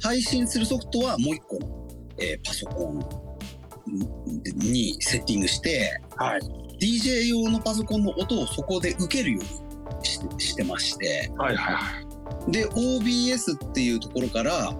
[0.00, 1.88] 配信するソフトはもう一個の、
[2.18, 3.32] えーパソコン
[4.56, 6.40] にセッティングして、はい。
[6.80, 12.00] DJ 用のパソコンの音をそこで受けるようにししてまして、はいはいは
[12.48, 12.52] い。
[12.52, 14.74] で、OBS っていうところから、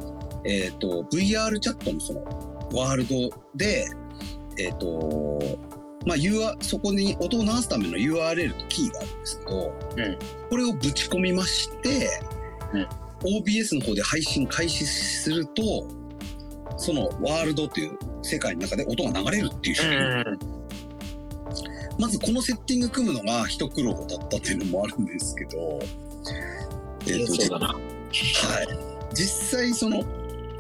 [0.45, 2.23] えっ、と、VR チャットのその、
[2.73, 3.87] ワールドで、
[4.59, 5.41] えっ、と、
[6.05, 10.19] まあ、UR、そこに音を流すための URL とキーがあるんですけど、うん。
[10.51, 12.09] これをぶち込みまして、
[12.73, 15.87] うん OBS の方で配信開始すると、
[16.77, 20.39] そのワールドっていう世界の中で音が流れるっていう仕組みうん。
[21.99, 25.79] まずこのセッティング組むのが一苦労だったっていうのもあるんですけど、
[27.07, 27.69] えっとそうだな。
[27.69, 27.79] はい。
[29.15, 30.03] 実際その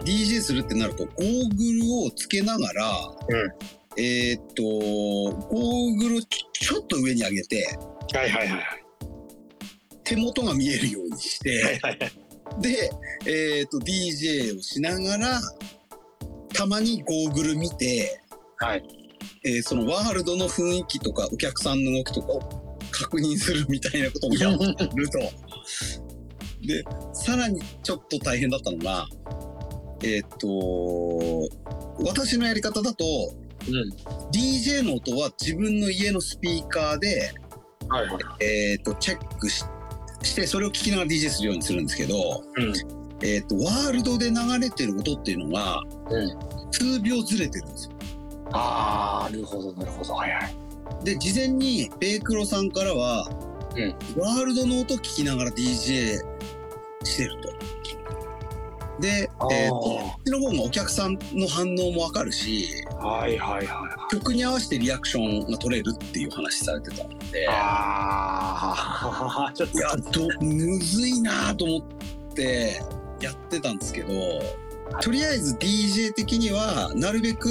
[0.04, 2.90] DJ するってなるとゴーグルをつけながら、
[3.28, 3.52] うん
[3.96, 7.78] えっと、ゴーグルちょっと上に上げて、
[8.14, 8.62] はいはいはい。
[10.04, 12.21] 手元が見えるようにして、はいはいはい。
[12.60, 12.90] で、
[13.26, 15.40] えっと、DJ をしながら、
[16.52, 18.20] たまにゴーグル見て、
[18.58, 18.84] はい。
[19.44, 24.58] えーそのワールドの雰囲気とかお客さんの動きとかを確認するみたいなこともやる
[25.08, 25.18] と。
[26.64, 29.06] で、さらにちょっと大変だったのが、
[30.02, 31.48] えーっと、
[32.04, 33.04] 私のやり方だと、
[33.68, 33.92] うん。
[34.30, 37.32] DJ の音は自分の家のスピーカーで、
[37.88, 38.44] はいはい。
[38.44, 39.64] えーっと、チェックし
[40.24, 42.72] して、それを聞きながら DJ するようにするんですけど、うん。
[43.24, 46.30] えーっと、ワールドで流れてる音っていうのが、うん。
[46.70, 47.92] 数秒ずれてるんですよ。
[48.52, 50.14] ああ、なるほどなるほど。
[50.14, 50.54] はいはい。
[51.04, 53.28] で、事前にベイクロさんからは、
[53.76, 56.18] うんワールドの音聞きながら DJ
[57.04, 57.52] してると。
[59.00, 67.46] で、えーと、こっちの方がお客さんの反応もわかるし、はいはいは曲に合わせてリアクションが取れるっていう話されてたので、い。
[67.48, 69.78] ああ、ちょっと。
[69.78, 71.82] いや、ど、むずいなと思っ
[72.34, 72.82] て
[73.20, 74.08] やってたんですけど、
[75.00, 77.48] とりあえず DJ 的には、なるべく、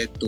[0.00, 0.26] えっ、と、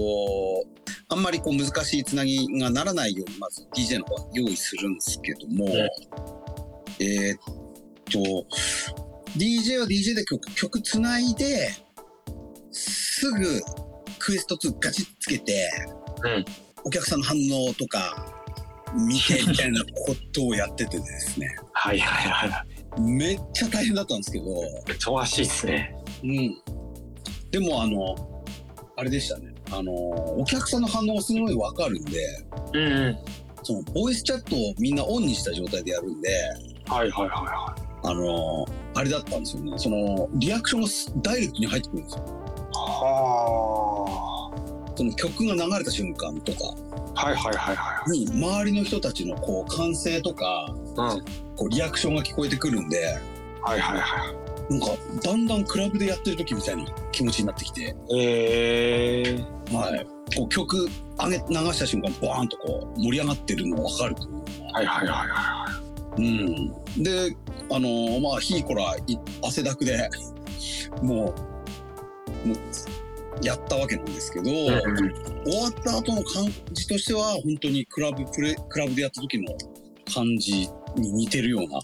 [1.11, 5.69] あんまりこう難しいつなぎがならないように、まず DJ の方は用意するんですけども、
[6.99, 7.37] えっ
[8.11, 8.19] と、
[9.37, 11.71] DJ は DJ で曲曲つないで、
[12.73, 13.61] すぐ
[14.19, 15.71] クエスト2ガチッつけて、
[16.25, 16.45] うん
[16.85, 18.28] お客さんの反応とか
[18.95, 22.65] 見てみたいなことをやっててですね、はいはいは
[23.01, 24.47] めっちゃ大変だったんですけど、い。
[24.93, 25.95] 忙しいですね。
[26.23, 26.63] うん。
[27.51, 28.45] でもあの、
[28.97, 29.55] あれでしたね。
[29.71, 32.19] あの、お客さんの反応がすごいわかるんで、
[32.75, 33.19] うんうん。
[33.63, 36.31] その、ボイスチャットをみんなオンにした状態でやるんで、
[36.89, 42.25] はいはいはああのあれだったんですよねそのリアクションがすダイレクトに入ってくるんですよ
[42.73, 44.51] は
[44.97, 46.88] その曲が流れた瞬間とかあ
[47.19, 51.25] はいはいはいはに周りの人たちのこう歓声とかいうん
[51.57, 53.19] こうリアクションが聞こえてくるんで
[53.63, 54.35] はいはいは
[54.71, 54.87] なんか
[55.23, 64.35] だんだんクラブでやってる時みたいな気持ちになってきて、いへえはい、こう曲上げ流した瞬間バーンとこう盛り上がってるのが分かるという。
[64.75, 65.83] はいはいはいは
[66.19, 67.37] うん、で
[67.71, 70.11] あのーまあひいこらい汗だくで
[71.03, 71.35] も
[72.45, 72.59] うもう
[73.43, 79.53] やったわけなんですけど、い終わった後の感じとしては本当にクラブプレクラブでやった時の
[80.13, 81.79] 感じに似てるような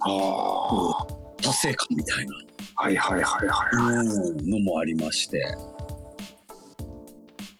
[0.00, 1.06] あ
[1.42, 2.32] 達成感みたいな。
[2.76, 4.04] あはいはいはいは
[4.38, 4.48] い。
[4.48, 5.42] のもありまして。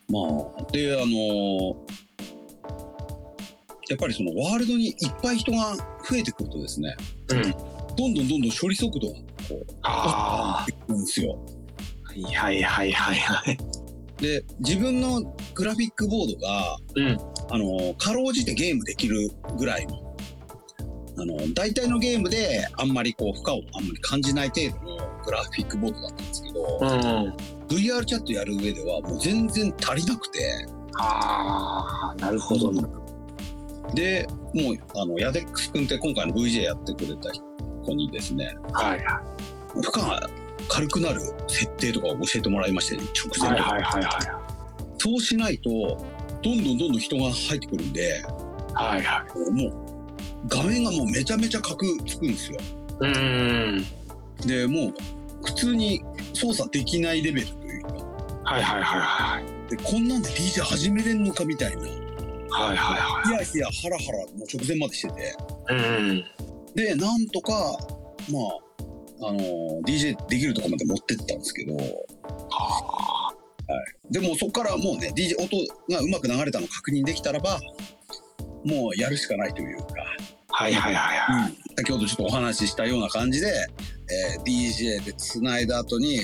[0.08, 1.86] まあであの
[3.88, 5.76] やっぱりそのワールドにいっぱい人が
[6.08, 6.96] 増えてくるとですね
[7.28, 7.42] うん。
[7.96, 9.22] どんどんどんどん処理速度がこ
[9.54, 11.59] うあ上がってくるんですよ。
[12.10, 13.58] あはいはいはいはいはい。
[14.18, 15.22] で自分の
[15.54, 17.30] グラフィックボードがうん。
[17.52, 20.16] あのかろうじてゲームできるぐらいの
[21.18, 27.34] あの大体のゲームであんまりこう負荷をあんまり感じない程度のグラフィックボードだったんですけど、うん
[27.70, 30.66] VR チャットやる上ではもう全然足りなくて。
[30.96, 32.72] ああなるほど。
[32.72, 32.88] な
[33.94, 37.30] でもうあのヤデックス君って今回の VJ やってくれた
[37.84, 39.80] 子にですねはいはい。
[39.80, 40.28] 負荷が
[40.70, 44.40] 軽くなる設定とかを教えてもらいまして、ね、直前で、はいはいはい
[45.02, 45.70] そうしないと
[46.42, 48.22] どんどんどんどん人が入ってくるんで
[48.74, 49.90] はいはもう
[50.46, 52.58] 画面がもうめちゃめちゃ角つくんですよ。
[53.02, 53.84] いうん。
[54.46, 54.94] でもう
[55.44, 56.02] 普通に
[56.34, 57.88] 操作できないレベルというか。
[58.44, 61.82] はいはいはいはいでこんなんで DJ 始めれんのかみたいな。
[61.82, 61.90] ヒ
[62.50, 65.34] はいはいはヤヒヤハラハラもう直前までしてて。
[65.72, 66.24] いうん。
[66.74, 67.52] でなんとか
[68.30, 68.69] まあ
[69.22, 69.38] あの
[69.82, 71.76] DJ できるとこまで持ってったんですけど。
[71.76, 73.34] は
[74.10, 75.56] でもそこからもうね DJ 音
[75.88, 77.60] がうまく流れたの確認できたらば
[78.64, 79.84] もうやるしかないというか、
[80.48, 81.54] はいはいはいはい。
[81.76, 83.46] 先ほどちょっとお話ししたような感じで、
[84.36, 86.18] えー DJ でつないだ後に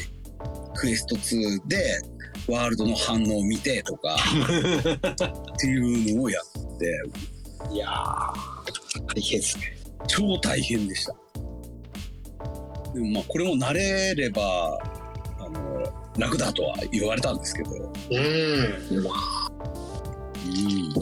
[0.74, 2.00] クエスト2で
[2.48, 7.00] ワールドの反応を見てとか っていうのをやって。
[7.72, 9.76] いやー大変ですね。
[10.08, 11.14] 超大変でした
[12.96, 14.78] でもまあこれも慣れれば
[15.38, 15.84] あの
[16.16, 17.78] 楽だとは言われたんですけど、うん。
[18.96, 19.02] うん、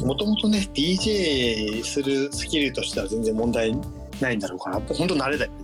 [0.06, 3.78] もともとね DJ するスキルとしては全然問題
[4.20, 5.58] ないんだろうかな本当慣れだよね。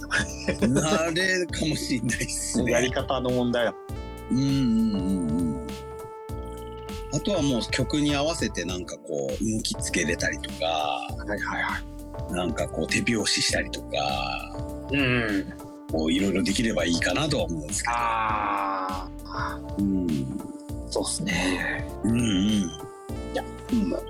[0.60, 2.70] 慣れるかもしれないですね。
[2.72, 3.74] やり方の問題だ
[4.30, 4.52] うんうんうんう
[5.42, 5.66] ん。
[7.12, 11.80] あとはもう曲に合わせてなんかこう動きつけれたりとかはいはいは
[12.30, 12.32] い。
[12.32, 14.54] なんかこう手拍子したりとか。
[14.92, 15.52] うん
[15.90, 20.40] こういろいろできればいいかなとは思うんですけああどうん
[20.90, 21.87] そうっすね。
[22.03, 22.11] うん。
[22.11, 22.26] うん。
[22.26, 23.44] いや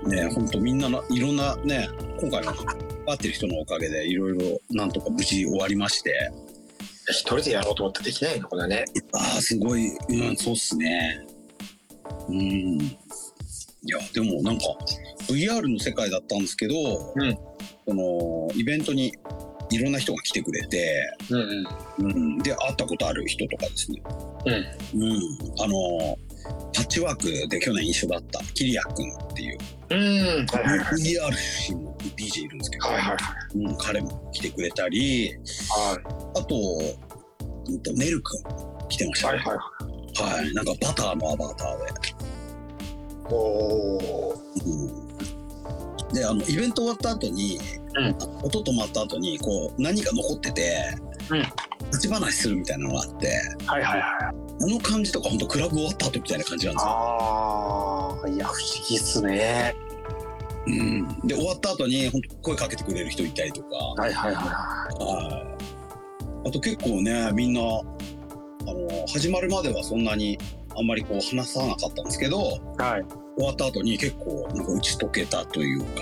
[0.07, 1.87] ね本当みんなのいろんなね
[2.19, 6.31] 今回の会ってる人のおかげでいろいろなんとか無事終わりまして。
[7.09, 8.85] 一人でやろうと思ってできないのこれね。
[9.13, 9.89] ああすごい。
[10.09, 11.25] うんそうっすね。
[12.29, 12.37] うん。
[12.43, 12.97] い
[13.85, 14.63] やでもなんか
[15.27, 16.73] VR の世界だったんですけど、
[17.15, 17.37] うん。
[17.87, 19.13] そのイベントに
[19.71, 21.65] いろんな人が来てくれて、うん
[21.99, 24.01] うん、で会ったことある人とかですね、
[24.93, 25.03] うん。
[25.03, 25.19] うん、
[25.63, 26.17] あの
[26.73, 29.57] パッチワークで去年一緒だったキリア君っていう。
[29.89, 30.45] うん。
[30.45, 30.95] はいはいはい。
[30.95, 33.17] VR 出身の DJ いるんですけど、はいはい
[33.55, 35.33] うん、彼も来てくれたり
[35.69, 36.55] はあと,、
[37.67, 38.43] うん、とネル君
[38.89, 39.31] 来てました。
[39.31, 39.61] ね、いはいは
[40.35, 40.41] い。
[40.41, 42.31] はい、なんかバターのアバターで。
[43.29, 44.33] おお
[44.65, 45.11] うん
[46.13, 47.59] であのイベント終わった後に、
[47.95, 48.15] うん。
[48.43, 50.95] 音止まった後にこう何か残ってて、
[51.29, 51.39] うん。
[51.91, 53.27] 立ち話するみたいなのがあって
[53.65, 54.11] はいはいはい。
[54.23, 54.33] あ
[54.67, 56.91] の感じとか本当クラブ終わった後みたいな感じなんですよ。
[56.91, 59.75] ああいや不思議っすね。
[60.67, 65.43] うん、で終わった後に本当声かけてくれる人いたりとか、はいはいはは
[66.45, 66.47] い。
[66.47, 67.63] あと結構ねみんなあ
[68.65, 70.37] の始まるまではそんなに
[70.77, 76.01] あんまりこう話さなかったんですけどいはい終わった後に結構なんか打ち解けたというか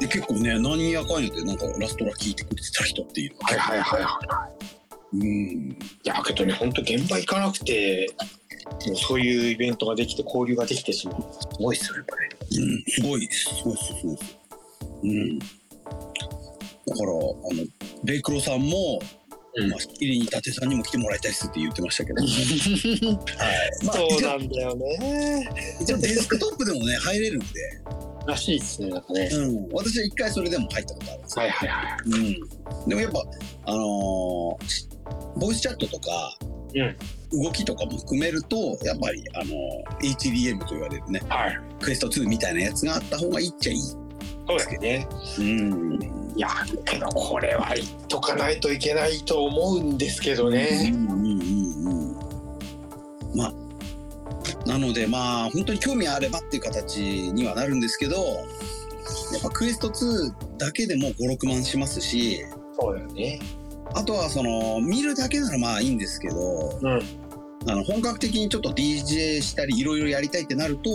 [0.00, 8.14] で結構ね何やかんやでなんかラストラ聞いてくれてた人っていうのがはいはいはいはいうんいやけどね本当現場行かなくて
[8.86, 12.06] もうそういうイベントができて交流ができてしまうすごいっすよやっ
[12.58, 13.54] うん、すごいです。
[13.56, 13.86] すごいです。
[13.86, 14.38] すごいです。
[15.02, 15.38] うん。
[15.38, 17.66] だから、あの、
[18.04, 19.00] レイクロさんも、
[19.54, 23.84] うんまあ、スッキリに伊達さんにも来てもらいたいっすって言ってましたけど、 はい。
[23.84, 27.46] まあ、そうなんだよね一応デスクトップでもね、入れるんで、
[28.26, 29.28] らしいですね、なんかね。
[29.32, 31.42] うん、私は一回それでも入ったことあるんですよ。
[31.42, 33.24] はいはいはうん、でもやっぱ
[33.66, 34.88] あのーし
[35.36, 36.38] ボイスチャットとか、
[37.32, 41.28] 動きとかも含めるとやっぱりあのー HDM と言われるねい。
[41.28, 41.60] はい。
[41.80, 43.78] クエスト2みたいなやつがあった方がいいっちゃいい。
[44.48, 45.08] そうですね。
[45.38, 46.48] うんいや、
[46.84, 50.92] けどこれは言っとかないといけないと思うんですけどうんね。
[50.92, 51.42] うんうん
[51.86, 52.16] うん
[53.34, 53.52] まあ
[54.66, 62.44] なのでまあ本当に興味あればっていう形にはなるんですけどやっぱクエスト2だけでも56万しますし
[62.78, 63.40] そうだよね。
[63.94, 67.02] あとはその見るだけならまあいいんですけどうん。
[67.68, 70.90] あの本格的にちょっと DJ したりいろいろやりたいってなると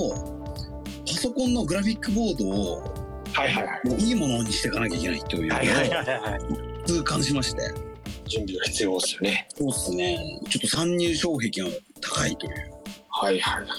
[1.07, 2.96] パソコンのグラフィックボードを
[3.37, 3.87] はいはいはい。
[3.87, 6.87] もういいものにしていかなきゃいけないというはいはいはいはい。
[6.87, 7.61] 痛感しまして
[8.27, 9.47] 準備が必要ですよね。
[9.55, 12.53] そうっすねちょっと参入障壁が高いという
[13.09, 13.69] はいはいはい。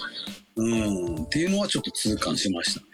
[0.57, 2.87] うんっていうのはちょっと痛感しましたね。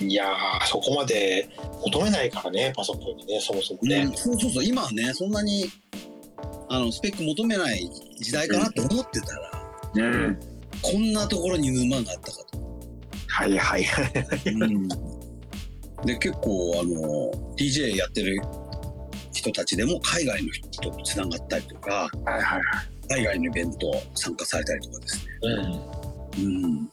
[0.00, 1.48] いやー、そこまで
[1.86, 4.02] 求めないからね、パソコンにね、そもそもね。
[4.02, 5.70] うんそうそうそう今はねそんなに
[6.68, 9.50] あのスペック求めない時代かなと思ってたら、
[9.94, 10.40] うん。
[10.82, 12.58] こんなところに沼があったかと。
[13.28, 14.12] はいはいはい。
[16.04, 18.40] で結構あの DJ やってる
[19.32, 22.62] 人たちでも海外の人とつながったりとかはいはい。
[23.08, 25.32] 海外のイベント参加されたりとかですね。
[25.42, 26.44] うん。
[26.44, 26.86] うん、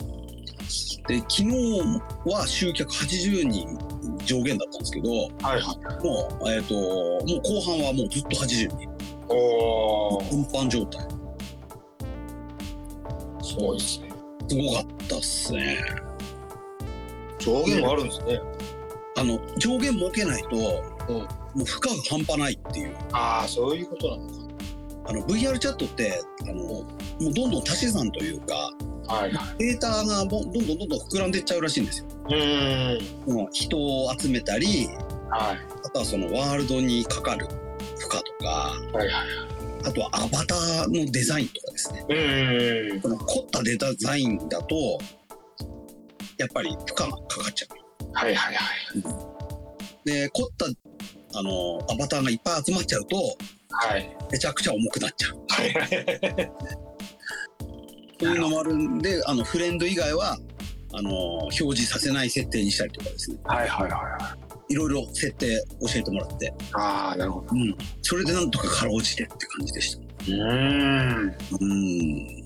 [1.08, 3.78] で昨日は集客80人
[4.26, 5.76] 上限だったんですけどもはいはい。
[6.50, 8.90] う,、えー、ともう後半はもうずっと80人
[9.30, 11.02] おー、運搬状態
[13.44, 14.10] すごいですね。
[14.48, 15.78] すごかったっすね。
[17.40, 18.40] 上限もあるんですね。
[19.18, 20.56] あの上限設けないと、
[21.10, 24.34] うんもう負荷が半端ないっていうああ、そういうことなのか。
[25.08, 26.86] あの VR チャットってあのも
[27.20, 28.72] うどんどん足し算というか
[29.08, 29.58] はいはい。
[29.58, 32.06] データがどんどんどんどん膨らんでいっちゃうらしいんですよ。
[32.26, 33.52] うーん。
[33.52, 34.88] 人を集めたり
[35.30, 35.58] はい。
[35.86, 37.54] あとはそのワールドにかかる負
[38.06, 38.48] 荷とか
[38.94, 39.12] はいはい。
[39.84, 43.02] あとはアバターのデザインとかですねうーん。
[43.02, 44.76] この凝ったデザインだと
[46.38, 47.81] やっぱり負荷がかかっちゃう。
[48.14, 48.62] はいはいは
[48.96, 50.10] い。
[50.10, 50.66] で凝った
[51.40, 53.16] あのアバターがいっぱい集まっちゃうと
[53.70, 54.18] はい。
[54.32, 55.46] めちゃくちゃ重くなっちゃう。
[55.48, 56.52] はいはい。
[58.20, 60.38] そういうのもあるんで、あのフレンド以外は
[60.94, 61.12] あの
[61.44, 63.38] 表示させない設定にしたりとかですね。
[63.46, 64.36] はいはいは
[64.70, 64.74] い。
[64.74, 67.48] いろいろ設定教えてもらって、ああ、なるほど。
[67.52, 70.02] うん、それでなんとかかろうじてって感じでした。
[70.02, 71.36] うーん。
[71.60, 72.46] うん。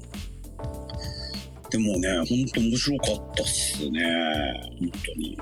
[1.76, 4.00] でもね、本当面白かったっすね。
[4.80, 5.38] 本当に。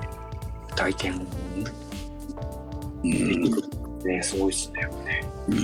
[0.75, 1.27] 体験
[3.03, 4.89] うん、ね、すごいっすね。
[5.47, 5.57] うん、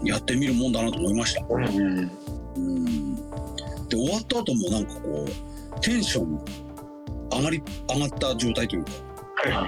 [0.00, 0.06] うん。
[0.06, 1.44] やってみるもんだなと思いました。
[1.50, 2.10] うん。
[2.56, 3.16] うん。
[3.16, 6.42] で、終わった後もなんかこう、テンション
[7.30, 8.92] 上がり、上がった状態というか、
[9.44, 9.62] はいは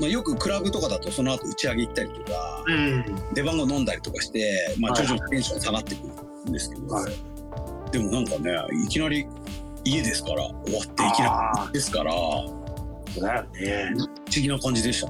[0.00, 2.72] まあ、よくクラブとかだとその後打ち上げ行ったりとか、い。
[2.72, 3.04] うん。
[3.32, 7.12] 出番を飲んだりとかして、まあ、はい徐々にテンション下がってくるんですけど、はい
[7.90, 8.52] でもなんかね
[8.84, 9.26] いきなり
[9.84, 12.16] 家ですから終わっていきなありですから不
[13.14, 13.94] そうだよね。
[13.96, 15.08] 思議な感じでした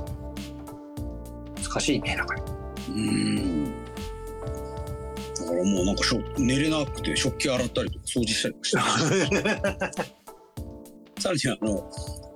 [1.62, 2.36] 難しいね、なんか。
[2.88, 10.06] うんだからもうなんかしょ寝れなくて食器洗ったりとか掃除したりとかして
[11.20, 11.90] さらにあの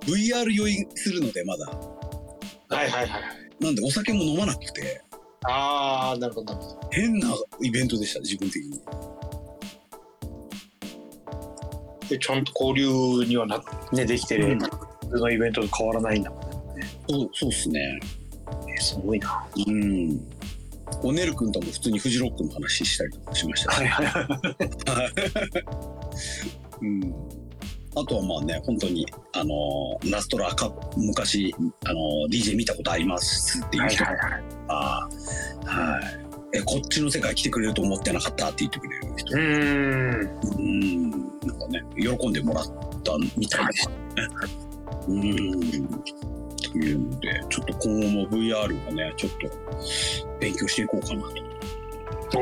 [0.05, 3.21] VR 酔いするのでまだはいはいはい。
[3.59, 5.01] なんでお酒も飲まなくて
[5.45, 6.57] ああ、なるほど。
[6.91, 7.27] 変な
[7.61, 8.79] イベントでした自分的に
[12.13, 14.57] で、ちゃんと交流にはな、ね、できてる。
[14.57, 16.41] 普通のイベントと変わらないんだもん
[17.09, 17.99] そうそうっすねね。
[18.79, 19.45] すごいな。
[19.67, 20.19] うん
[21.01, 24.27] おねるくんとも普通にフジロックの話したりとかしましたしはいはいはい。
[26.81, 27.13] うん、
[27.95, 31.53] あとはまあね本当にあのラストラか昔
[31.85, 31.99] あの
[32.29, 34.21] DJ 見たことありますっていう人とか、はい。
[34.21, 35.22] はいえ
[36.65, 40.39] こっちの世界来てくれると思ってなかったって言ってくれる人うーん。
[40.57, 42.65] うんなんかね喜んでもらっ
[43.03, 43.95] たみたいですね。
[45.07, 45.21] うん
[46.57, 49.49] というのでちょっと今後も VR がねちょっと
[50.39, 51.21] 勉強していこうかな
[52.31, 52.39] と。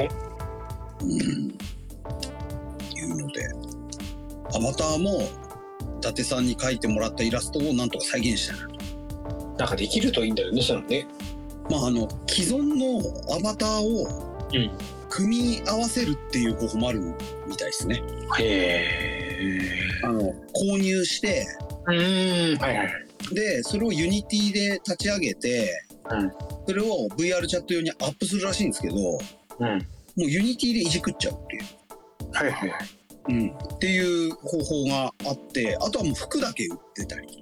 [1.03, 3.49] うんいうので
[4.53, 5.21] アバターも
[5.97, 8.81] 伊達さんに描いてもらったイラストをなんとか再現したいなと。
[9.57, 11.05] なんかできるといいんだよね、そのね。
[11.71, 12.99] まああの既存の
[13.35, 14.71] アバターをうん。
[15.09, 17.01] 組み合わせるっていう方法もある
[17.45, 18.01] みたいですね。
[18.39, 18.87] へ
[19.41, 20.05] え。
[20.05, 20.21] あの
[20.53, 21.45] 購入して
[21.85, 22.57] うーん。
[22.61, 22.89] はいはい。
[23.33, 25.69] でそれを Unity で立ち上げて、
[26.09, 26.31] うん
[26.67, 29.19] それを VR チャット用にアップするらしいんですけども
[29.59, 29.67] うん。
[29.77, 29.81] う
[30.15, 31.63] Unity でいじくっちゃうっていう、
[32.31, 32.79] はいはいはい。
[33.29, 37.41] うん、っていう方法があってあとはもう服だけ売ってたりとか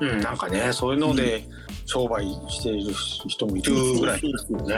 [0.00, 1.44] うん、なんかねそういうので
[1.90, 2.94] 商売している
[3.26, 4.22] 人もいるぐらい。
[4.22, 4.30] ね。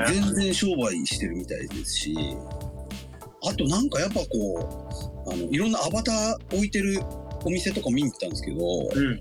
[0.09, 2.17] 全然商売してるみたいですし。
[3.45, 7.01] あとなんかやっぱこうあのいろんなアバター置いてる
[7.45, 9.19] お店とか見に行ったんですけどうん。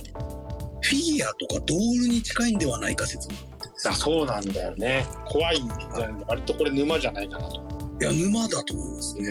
[0.83, 3.35] フィギュアとかドールに近いんではないか説も
[3.89, 5.05] あそうなんだよね。
[5.25, 7.55] 怖いんじゃない割とこれ沼じゃないかなと、
[7.99, 9.27] いや沼だと思いますね。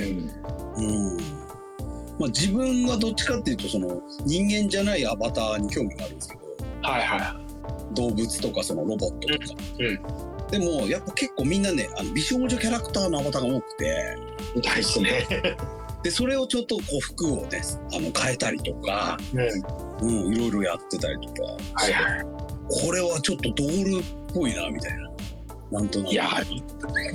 [0.76, 1.16] うん、うん。
[2.18, 6.40] まあ自分がどっちかっていうとその人間じゃないアバターに興味があるんですけど。
[6.82, 7.49] はいは
[7.93, 10.49] 動物とかそのロボットとか、うん。
[10.49, 14.16] でもやっぱ結構みんなねあの美少女キャラクターのアバターが多くて。
[14.57, 15.26] い大事ね。
[16.03, 17.61] でそれをちょっとこう服をね
[17.93, 19.18] あの変えたりとか、
[20.01, 20.26] うん。
[20.26, 21.43] うん、いろいろやってたりとか、
[21.74, 22.24] はいはい。
[22.68, 25.11] これはちょっとドールっぽいなみたいな。
[25.72, 26.12] なんとなく。
[26.12, 26.28] いや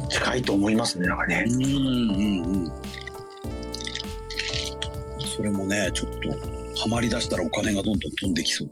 [0.09, 1.45] 近いと思いますねなんかね。
[1.47, 1.69] うんうん
[2.45, 2.71] うん
[5.35, 8.69] それもねちょっとハマりだしたらお金がどんどん飛んできそう。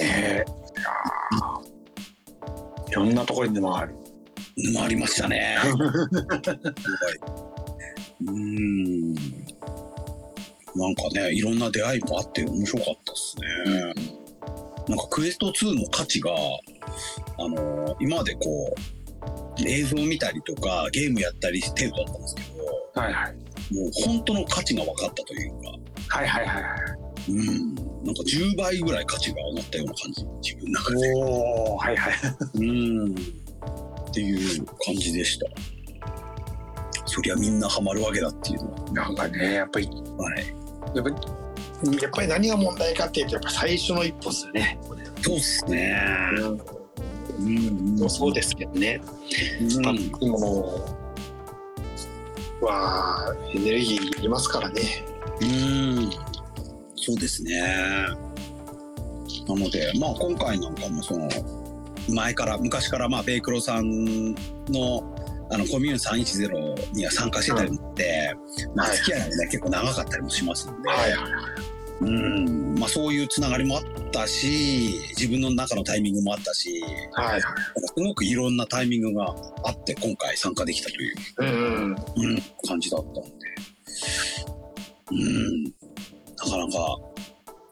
[0.00, 0.42] え。
[0.46, 0.67] ー
[2.88, 3.94] いろんなところに沼がある。
[4.56, 5.56] 沼ありましたね。
[5.58, 5.70] はい。
[8.26, 9.14] うん。
[10.78, 13.44] なんかねいろんな出会いもあって面白かったですね、
[14.88, 23.34] なんかクエスト2の価値があの今までこう映像見たりとかゲームやったり程度だったんですけどはいはい。
[23.74, 26.16] もう本当の価値が分かったというか。
[26.16, 26.62] はいはいはい。
[27.30, 27.74] うん
[28.08, 30.24] なんか10倍ぐらい価値が上がったような感じ。
[30.42, 31.14] 自分の中で。
[31.14, 32.14] おおはいはい。
[32.54, 33.14] うん。
[33.14, 33.14] っ
[34.14, 35.46] ていう感じでした。
[37.04, 38.92] そりゃみんなハマるわけだっていうのは。
[38.92, 39.86] なんかねやっぱり。
[39.86, 40.46] はい。
[40.94, 41.16] やっぱり
[42.00, 44.78] やっぱり何が問題かっていうとやっぱ最初の一歩ですよね。
[45.20, 46.00] そうっすね。
[47.38, 47.96] うん。
[47.98, 49.02] もうそうですけどね。
[49.60, 49.82] うん。
[49.82, 50.96] パックも
[52.62, 54.80] はエネルギーいりますからね。
[55.42, 56.27] うん
[57.08, 57.58] そうですね。
[59.46, 61.26] なのでまあ今回なんかもその
[62.10, 65.16] 前から昔からまあベイクロさんの
[65.50, 68.34] あのコミューン310には参加してたりで、
[68.74, 68.96] まあはい。
[68.98, 71.14] 付き合いもね結構長かったりもしますんで、はい
[72.02, 72.74] うん。
[72.78, 73.82] まあ、そういうつながりもあっ
[74.12, 76.82] たし自分の中のタイミングもあったし
[77.12, 77.48] はいす
[77.96, 79.34] ごくいろんなタイミングが
[79.64, 81.92] あって今回参加できたという、うんうん。
[81.92, 83.30] うん、感じだったので、
[85.10, 85.70] うん、な
[86.48, 86.98] かなか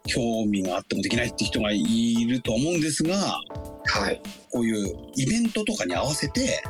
[0.07, 3.17] 興味があってもできないって人がいるとは思うんですが
[3.89, 4.21] はい。
[4.53, 6.63] こういうイベントとかに合わせて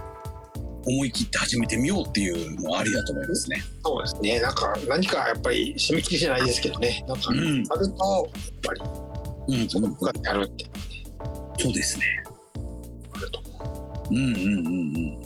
[0.87, 3.61] 思い切って始めてみようっていうのはありだと思いますね。
[3.85, 4.41] そうですね。
[4.41, 7.05] なんか何かやっぱり締め切りじゃないですけどね。
[7.09, 8.81] なんかうんあるとやっぱり
[9.49, 10.65] うん、その部下やるって
[11.59, 12.05] そうですね。
[13.15, 15.21] あると思うんうんうんうん。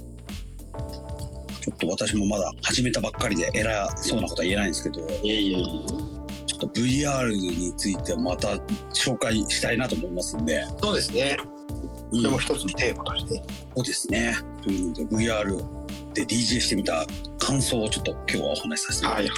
[1.61, 5.11] ちょっと私もまだ始めたばっかりで偉そうなことは言えないんですけど、う。
[5.23, 5.63] いえいえい
[6.17, 6.20] え。
[6.61, 8.49] と VR についてまた
[8.93, 11.37] 紹介したいなと思いますんで、そうですね。
[12.13, 13.43] うんでも一つのテーマとして。
[13.77, 14.35] そうですね。
[14.63, 15.57] というので VR
[16.13, 17.07] で DJ してみた
[17.39, 19.29] 感想をちょっと今日はお話しさせていただはいい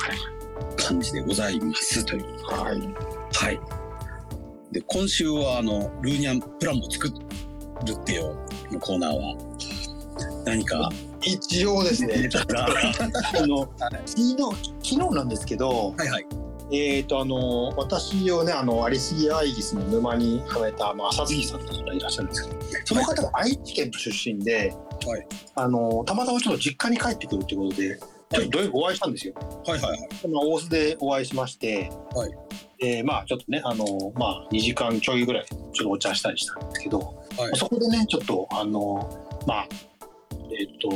[0.76, 2.24] た感じでございますという。
[2.46, 2.78] はい。
[2.78, 2.88] はい。
[3.34, 3.60] はい。
[4.72, 7.12] で、今週はあの、ルーニャンプランも作る
[7.92, 8.34] ってよ
[8.70, 9.36] のコーナーは
[10.44, 10.88] 何か
[11.20, 12.28] 一応ですね。
[12.34, 12.66] は
[13.42, 13.68] あの
[14.06, 14.36] 昨日
[14.82, 16.26] 昨日なんですけど、いはい。
[16.72, 24.74] えっ、とあの私をねあのアリスギアイギスの沼にはめた、まあ、浅月さんという方がいらっしゃるんですけど、その方が愛知県の出身で、
[25.06, 25.26] はい。
[25.54, 29.34] あのたまたまちょっと実家に帰ってくるということで、ちょっとお会いしたんですよ。
[29.66, 30.00] はいはいはい。
[30.28, 32.30] まあ、大須でお会いしまして、はい。
[32.78, 33.84] でまあちょっとねあの
[34.16, 37.56] まあ2時間ちょいぐらいちょっとお茶したりしたんですけど、はい。
[37.56, 39.68] そこでねちょっとあのまあ
[40.58, 40.88] えっ、と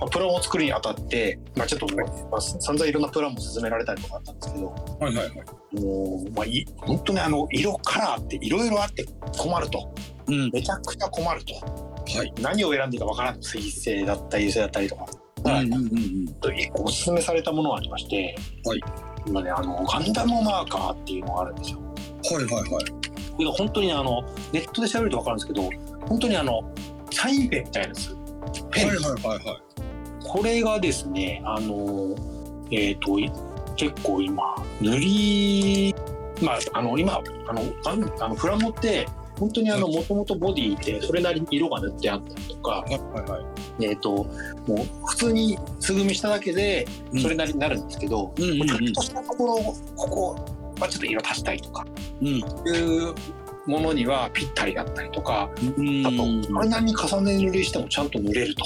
[0.00, 5.80] まあプランを作るにあたって、まあ、ちょっと、まあ、散々いろんなプランも進められたりとかあったんですけどはいはいはい。
[5.80, 9.04] もう、まあ、い本当ねあの色カラーっていろいろあって
[9.36, 9.94] 困ると
[10.26, 10.50] うん。
[10.52, 12.32] めちゃくちゃ困るとはい。
[12.40, 15.06] 何を選んでいいかわからん水星だったり油性だったりとか、
[15.44, 15.86] うんうんうんう
[16.30, 16.34] ん。
[16.40, 18.80] と一個おすすめされたものがありまして、はい
[19.26, 21.80] 今ねあのガンダムマーカーっていうのがあるんですよ。
[21.80, 22.84] はいはいはい。
[23.32, 24.22] これが本当にあの
[24.52, 25.70] ネットで調べると分かるんですけど
[26.08, 26.62] 本当にあの
[27.10, 28.08] サインペンみたいなやつ
[28.70, 29.67] ペン、はいはいはいはい。
[30.28, 32.14] これがですねあの
[32.70, 33.30] えっ、とい
[33.76, 34.42] 結構今
[34.80, 35.94] 塗り
[36.42, 37.62] まああの今あの
[38.20, 39.06] あのプラモって
[39.38, 43.40] 本当にあのもともとボディってそれなりに色が塗ってあったりとか、はいはいは
[43.80, 43.84] い。
[43.84, 44.26] えっ、とも
[44.68, 49.54] う普通に素組みしただけでうんそれなりになるんですけど、うんちょっとしたところ
[49.96, 50.36] ここ
[50.80, 51.86] はちょっと色足したいとか
[52.20, 52.28] うん。
[52.28, 53.14] いう
[53.66, 56.06] ものにはぴったりだったりとか、うん。
[56.06, 58.64] あと、それなりに重ね塗りしてもちゃんと塗れると。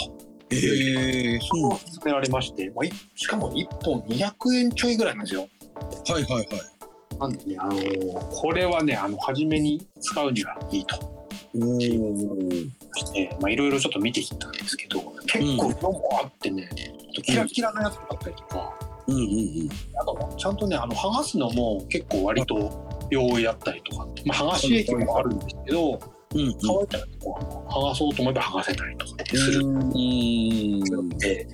[0.53, 5.48] ええそこを勧められまして、まあいしかも1本200円ちょいぐらいなんですよ。
[6.09, 6.48] はいはいはい。
[7.18, 10.96] なんでね、あのーこれはね、あの、初めに使うにはいいと
[11.55, 16.68] おーして、まあ、いろいろちょっと見てきたんですけど、結構色もあってね、
[17.22, 18.74] キラキラなやつだったりとか、
[19.07, 19.68] うんうんうん。
[20.00, 25.98] あとちゃんとね、あの、剥がすのも結構割と容易だったりとか、まあ、剥がし液もあるんですけど、
[26.35, 27.05] うんうん乾いたら
[27.68, 31.47] 剥がそうと思えば剥がせたりとかってするうんので、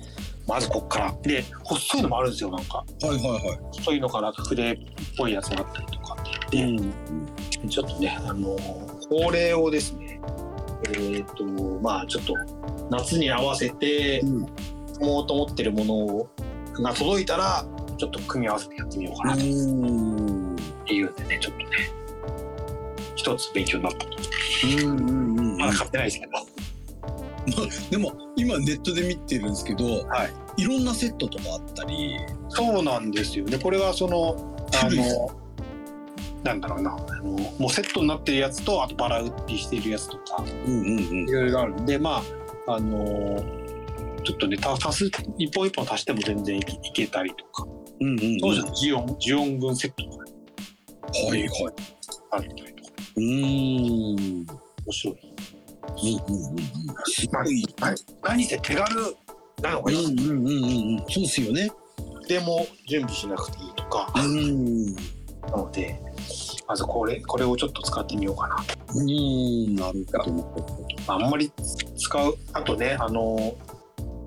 [0.47, 1.15] まずこっから。
[1.21, 2.77] で、細いのもあるんですよ、なんか。
[2.77, 4.77] はいはいは細いのから筆っ
[5.17, 6.61] ぽいやつがあったりとかってい。
[6.61, 7.69] 言って、ん。
[7.69, 8.57] ちょっとね、あの、
[9.09, 10.19] これをですね、
[10.89, 11.43] えっ、と、
[11.81, 12.33] まあちょっと
[12.89, 14.45] 夏に合わせて、うん。
[14.95, 17.65] 組もうと思ってるものが届いたら、
[17.97, 20.55] ちょっと組み合わせてやってみようかなとうん。
[20.55, 21.65] っていうんでね、ちょっとね、
[23.35, 24.17] 一つ勉強になったと。
[24.63, 25.57] うんうんうん。
[25.57, 26.31] まだ買ってないですけど。
[27.89, 30.25] でも今ネットで見てるんですけど、は
[30.57, 30.61] い。
[30.61, 32.17] いろんなセットとかあったり、
[32.49, 33.45] そうなんですよ。
[33.45, 35.31] で、これはその、あの、
[36.43, 42.21] なんだろうな、あのもうセットになってるやつと、あとバラ売りしてるやつとか、うんうんいろいろあるんで、ま
[42.67, 43.43] あ、あの
[44.23, 47.65] ちょっとね、た足す、一本一本足しても全然いけいけたりとか、
[47.99, 48.07] うん。
[48.07, 48.37] うんうんうん。
[48.39, 50.17] 当時のジオン、ジオン群セットとか
[51.27, 51.49] はいはい。
[52.31, 52.68] あったりとか、
[53.15, 53.23] うん。
[53.25, 54.47] 面
[54.91, 55.17] 白い。
[55.89, 56.63] うんうんうんうん。
[57.05, 57.65] すごい。
[58.23, 58.95] 何せ手軽
[59.61, 59.95] なのがい。
[59.95, 60.05] い。
[60.05, 61.05] うんうんうんうんうん。
[61.09, 61.69] そうっすよね。
[62.27, 63.67] でも準備しなくてい。
[63.67, 63.73] い。
[63.75, 64.95] とか、うん。
[64.95, 65.01] な
[65.57, 65.99] ので、
[66.67, 68.63] まずこれ、これをちょっと使ってみようかな。
[68.95, 69.75] うん。
[69.75, 70.69] なるほど。
[71.07, 71.51] ああんまり
[71.97, 73.55] 使う、あとね、あの、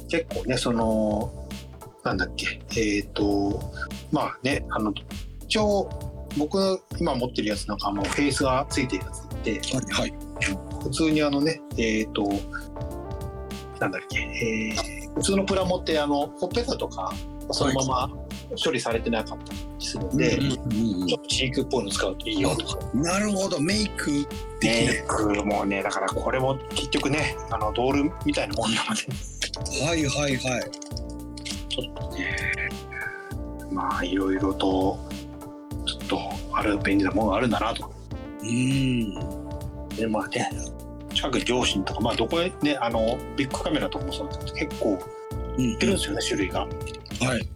[0.09, 1.49] 結構ね、その、
[2.05, 3.73] なんだっけ、えっ、と、
[4.11, 4.93] まあね、あの、
[5.45, 9.59] 一応、僕の今持ってるやつなんかもうフェイスがついてるやつで、は
[9.99, 10.15] いはい。
[10.83, 12.29] 普通にあのね、えっ、と、
[13.81, 17.13] なんだっけ、えー普通のプラモってあの、ほっぺたとか、
[17.51, 18.11] そのまま
[18.63, 22.79] 処理されてなかったりするんで、ちょっとチークっぽいの使うといいよとか。
[22.95, 23.03] うん。
[23.03, 23.61] なるほど。
[23.61, 24.11] メイク
[24.61, 29.87] でメきイクもね、だからこれも結局ね、あの、ドールみたいなもんなので、る。
[29.87, 30.71] はいはいはい。
[31.69, 32.37] ちょっとね、
[33.71, 34.99] まあ、いろいろと、
[36.13, 36.21] と、
[36.53, 37.91] ある便利なものがあるんだなと。
[38.43, 39.89] うん。
[39.89, 40.51] で、まあね、
[41.15, 44.99] 近くに両親とか、まあ、どこへね、あの、ビッグカメラとかもそうなんですけど、結構
[45.57, 46.61] うん売ってるんですよね、種類が。
[46.61, 46.71] はい。
[47.21, 47.47] なんで、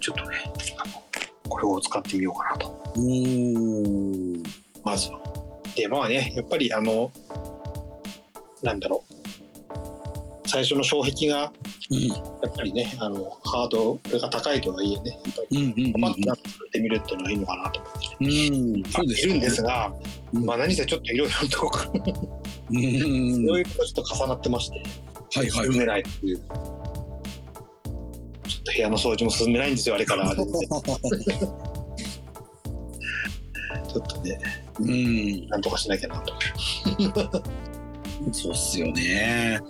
[0.00, 0.36] ちょっとね、
[0.78, 1.02] あの、
[1.48, 4.44] これを使ってみようかなと、おー。
[4.84, 5.20] まずは。
[5.76, 7.12] で、まあね、やっぱり、あの、
[8.62, 10.48] なんだろう。
[10.48, 11.65] 最初の障壁が、うん。
[11.88, 12.14] や
[12.48, 16.38] っぱりね、あの、ハードルが高いとはいえね、やっぱり、うんうんパッとやっ
[16.72, 18.16] てみるっていうのはいいのかなと思って。
[18.20, 18.74] うん。
[18.74, 18.84] うん。
[18.90, 19.92] そうですいるんですが、
[20.32, 21.78] うんまあ何せちょっといろいろとこ
[22.70, 22.78] うん。
[22.78, 24.82] いろいろとちょっと重なってまして、
[25.38, 25.66] はいはい。
[25.66, 26.38] 進めないっていう。
[26.38, 26.54] ちょっ
[28.64, 30.34] と部屋の掃除も進めないんですよ、あれから。
[30.36, 30.42] ちょ
[34.02, 34.38] っとね、
[34.80, 35.46] うん。
[35.48, 36.34] なんとかしなきゃなと。
[38.32, 39.60] そうっすよね。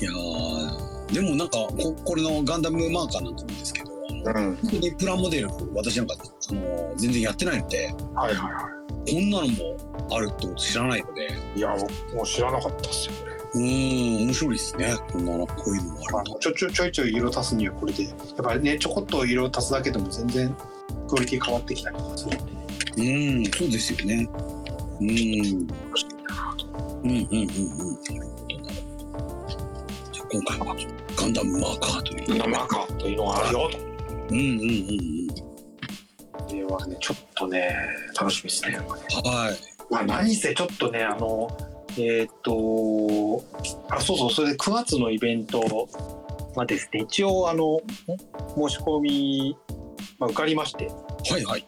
[0.00, 4.56] いやーでもなんかここれのガンダムマーカーなんかもですけど、うん。
[4.56, 6.14] 本当にプラモデル私なんか
[6.50, 8.80] あの全然やってないので、はいはいは
[9.10, 9.76] こんなのも
[10.14, 11.58] あるってこと知らないので、い。
[11.58, 13.32] いや、僕もう知らなかったっすよ、これ。
[13.32, 14.94] うーん面白いですね。
[15.10, 20.56] こんなのこういうのもあるちょちょちょいちょい色足すにはこれで、やっぱりね、ちょこっと色足すだけでも全然
[21.08, 22.38] クオリティ変わってきたりとかする
[22.98, 24.28] うんそうですよね。
[25.00, 25.68] うんうんうん。
[27.02, 28.39] うんうん。
[30.32, 30.76] 今回は
[31.16, 32.48] ガンダムマーカーという。
[32.48, 33.78] マーカーというのがあるよと。
[33.78, 35.50] うんうんうん
[36.32, 37.70] これはね、ちょっとね、
[38.18, 38.78] 楽しみですね。
[38.78, 38.86] うん。
[39.30, 39.56] はい。
[39.90, 41.48] まあ、何せちょっとね、あの、
[41.96, 43.44] えーっ、と、
[43.88, 45.88] あ、そうそう、それで9月のイベント
[46.54, 49.56] はですね、一応、あの、ん申し込み、
[50.18, 51.66] まあ、受かりまして、はいはい。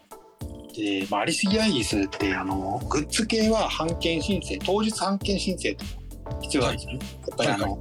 [0.75, 5.85] で、まあ、アリスギアイギスって、あの、グッズ系は版権申請、当日版権申請と
[6.41, 6.93] 必要なんですね。
[6.93, 7.79] やっぱりあの、は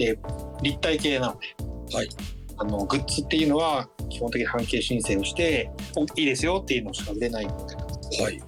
[0.00, 2.08] えー立体系なので、はい
[2.58, 8.42] あの、グッズっていうのは、基本的に版権申請をして、おいいですよっていうのしか売れないので、はい。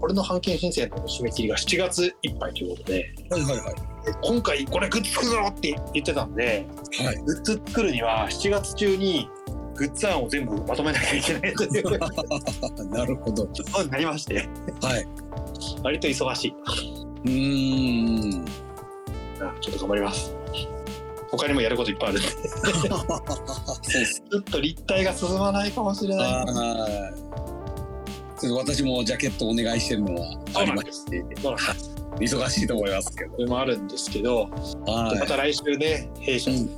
[0.00, 3.74] これの版権申請の締め切りが7月いっぱいということで、はいはいはい。
[4.22, 6.66] 今回これグッズ作るぞって言ってたんで、
[7.04, 7.16] はい。
[7.16, 9.28] グッズ作るには7月中に
[9.74, 11.90] グッズ案を全部まとめなきゃいけないというこ
[12.96, 13.44] なるほど。
[13.46, 14.48] とになりまして、
[14.80, 15.06] はい。
[15.82, 16.54] 割と忙しい。
[17.24, 18.32] うーん。
[18.32, 18.44] うん
[19.60, 20.32] ちょっと頑張ります。
[21.30, 22.20] 他にもやることいっぱいある。
[22.24, 26.32] ちょっと立体が進まないかもしれない。
[26.32, 28.40] はい。
[28.40, 31.22] ちょっと私もジャケットお願いしてるのはありまして、
[32.20, 33.32] 忙しいと思いますけど。
[33.32, 34.48] それもあるんですけど、
[34.86, 35.18] はい。
[35.18, 36.68] また来週ね、弊社うんに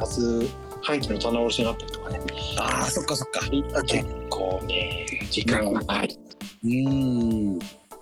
[0.00, 0.46] 出す
[0.82, 2.20] 半期の棚卸しになったりとかね
[2.58, 3.40] ああ、そっかそっか。
[3.86, 6.18] 結構ね時間がない、
[6.64, 6.88] うー
[7.56, 7.58] ん。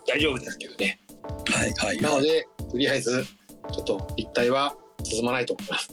[0.06, 1.00] 大丈夫ですけどね
[1.52, 2.00] はいはい。
[2.00, 3.24] なのでとりあえず
[3.72, 4.74] ちょっと立体は
[5.04, 5.88] 進まないと思います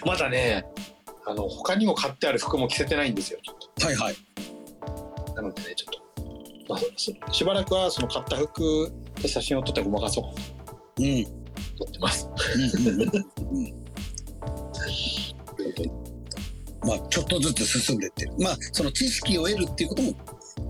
[0.06, 0.64] まだね
[1.26, 3.38] あの他にも買ってある服も着せてないんですよ
[3.82, 4.14] はいはい。
[5.26, 5.92] となのでねちょっ
[6.66, 10.30] と、まあ、そしばらくはその買った服で写真を撮ってごまかそうか
[10.98, 11.04] うん。
[11.04, 11.38] うん
[11.78, 12.28] と思ってます。
[16.84, 18.32] まあ、ちょっとずつ進んでってる。
[18.38, 20.14] まあ、その知識を得るっていうことも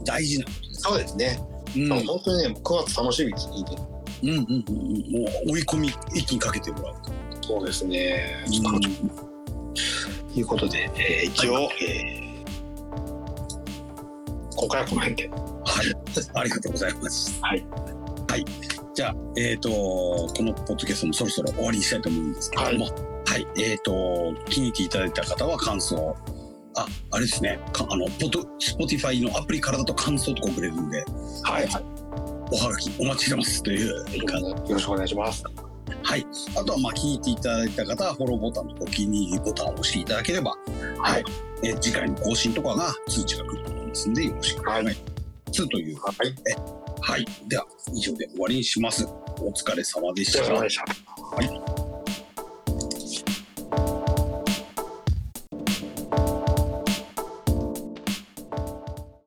[0.04, 0.80] 大事なことです。
[0.80, 1.38] そうですね、
[1.76, 1.92] うん。
[1.92, 3.70] うん本当にね9月楽しみですいいね
[4.22, 4.44] うんうんうん。
[4.44, 7.12] もう追い込み一気にかけてもらうと。
[7.46, 12.28] そうですねちょっとということで、えー一応、えー
[14.60, 16.30] 今回はこの辺ではい。
[16.34, 17.38] ありがとうございます。
[17.42, 17.64] はい。
[18.28, 18.44] はい。
[18.92, 23.46] じゃあ、えっ、と、このポッドキャストもそろそろ終わりにしたいと思うんですけれども、はい。
[23.56, 26.16] えっ、と、気に入っていただいた方は感想、
[26.74, 31.04] あ、あれですね、かあの、ポッド、 Spotify のアプリからだと感想とか送れるんで、
[31.44, 31.84] はい、はい、
[32.50, 35.44] おはがきお待ちしてますという感じよろしくお願いします
[36.02, 36.26] はい。
[36.56, 40.54] あとは、まあ、気に入っていただいた方は、フォローボタンとお気に入りボタンを押していただければ、
[40.98, 41.24] はい。
[41.62, 45.02] え次回の更新とかが通知が来ると思いますんで、よろしくお願いし
[45.46, 45.68] ます。
[45.68, 45.96] という。
[46.00, 46.34] はい
[47.00, 47.26] はい。
[47.46, 49.06] では、以上で終わりにします。
[49.40, 50.42] お疲れ様でした。
[50.42, 51.77] お疲れ様でした